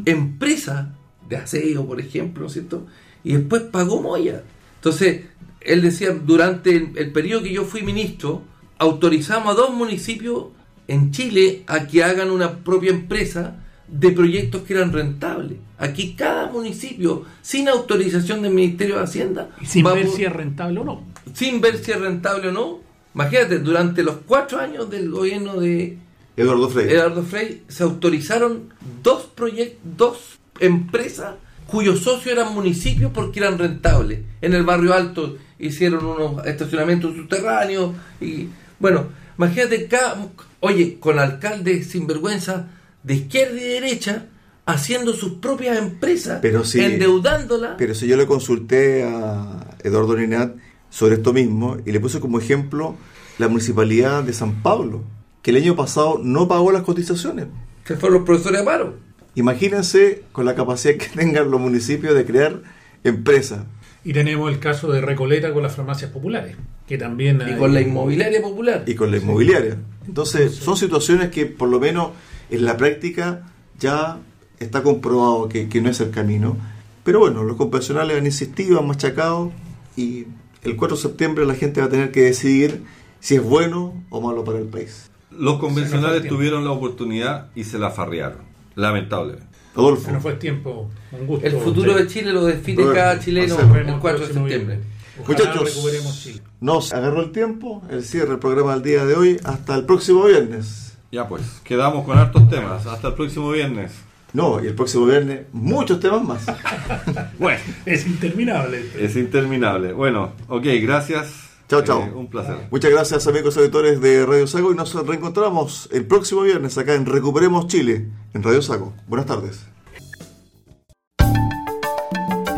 [0.05, 0.95] empresa
[1.27, 2.87] de aseo, por ejemplo, ¿no es cierto?
[3.25, 4.43] Y después pagó Moya.
[4.75, 5.23] Entonces,
[5.63, 8.43] él decía, durante el, el periodo que yo fui ministro,
[8.77, 10.49] autorizamos a dos municipios
[10.87, 13.57] en Chile a que hagan una propia empresa
[13.91, 15.59] de proyectos que eran rentables.
[15.79, 20.25] Aquí cada municipio, sin autorización del Ministerio de Hacienda, Y sin va ver por- si
[20.25, 21.03] es rentable o no.
[21.35, 22.79] sin ver si es rentable o no.
[23.15, 25.99] Imagínate, durante los cuatro años del gobierno de
[26.37, 26.89] Eduardo Frei.
[26.93, 28.73] Eduardo Frei se autorizaron
[29.03, 30.19] dos proyectos, dos
[30.61, 31.35] empresas
[31.67, 34.21] cuyos socios eran municipios porque eran rentables.
[34.41, 40.17] En el barrio alto hicieron unos estacionamientos subterráneos y bueno, imagínate cada,
[40.61, 42.69] oye, con alcaldes sinvergüenza
[43.03, 44.27] de izquierda y derecha
[44.67, 46.81] haciendo sus propias empresas, Pero sí.
[46.81, 47.77] endeudándolas.
[47.79, 50.57] Pero si yo le consulté a Eduardo Ninat
[50.91, 52.95] sobre esto mismo y le puse como ejemplo
[53.39, 55.05] la municipalidad de San Pablo,
[55.43, 57.47] que el año pasado no pagó las cotizaciones.
[57.85, 58.97] Se fueron los profesores a paro.
[59.35, 62.61] Imagínense con la capacidad que tengan los municipios de crear
[63.05, 63.61] empresas.
[64.05, 67.41] Y tenemos el caso de Recoleta con las farmacias populares, que también...
[67.41, 68.83] Y hay- con la inmobiliaria popular.
[68.87, 69.77] y con la inmobiliaria.
[70.07, 72.11] Entonces, son situaciones que por lo menos
[72.51, 73.43] en la práctica
[73.79, 74.19] ya
[74.59, 76.57] está comprobado que, que no es el camino.
[77.05, 79.53] Pero bueno, los convencionales han insistido, han machacado
[79.97, 80.27] y
[80.63, 82.83] el 4 de septiembre la gente va a tener que decidir
[83.21, 85.11] si es bueno o malo para el país.
[85.31, 88.43] Los convencionales tuvieron la oportunidad y se la farrearon.
[88.75, 89.47] Lamentablemente.
[89.75, 90.91] Adolfo, Se nos fue el tiempo.
[91.13, 91.47] Un gusto.
[91.47, 94.81] El futuro de Chile lo define Roberto, cada chileno el 4 de septiembre.
[95.27, 96.23] Muchachos.
[96.23, 96.43] Chile.
[96.61, 99.41] nos agarró el tiempo, el cierre del programa del día de hoy.
[99.45, 100.88] Hasta el próximo viernes.
[101.11, 102.87] Ya pues, quedamos con hartos temas.
[102.87, 103.93] Hasta el próximo viernes.
[104.35, 106.47] No, y el próximo viernes muchos temas más.
[107.39, 108.91] Bueno, Es interminable.
[108.99, 109.93] es interminable.
[109.93, 111.49] Bueno, ok, gracias.
[111.69, 112.03] Chao, chao.
[112.03, 112.57] Eh, un placer.
[112.71, 117.07] Muchas gracias amigos auditores de Radio Sago y nos reencontramos el próximo viernes acá en
[117.07, 118.95] Recuperemos Chile, en Radio Sago.
[119.07, 119.67] Buenas tardes.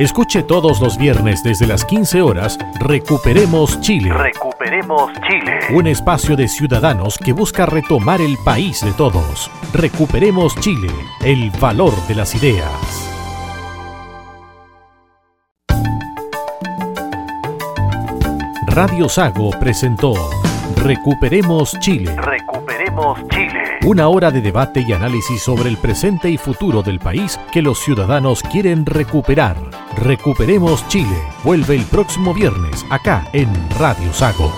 [0.01, 5.59] Escuche todos los viernes desde las 15 horas Recuperemos Chile, Recuperemos Chile.
[5.74, 9.51] un espacio de ciudadanos que busca retomar el país de todos.
[9.74, 10.88] Recuperemos Chile,
[11.22, 12.70] el valor de las ideas.
[18.68, 20.14] Radio Sago presentó
[20.76, 22.16] Recuperemos Chile.
[22.16, 23.64] Recuperemos Chile.
[23.84, 27.78] Una hora de debate y análisis sobre el presente y futuro del país que los
[27.80, 29.79] ciudadanos quieren recuperar.
[30.01, 31.22] Recuperemos Chile.
[31.44, 34.51] Vuelve el próximo viernes acá en Radio Sago.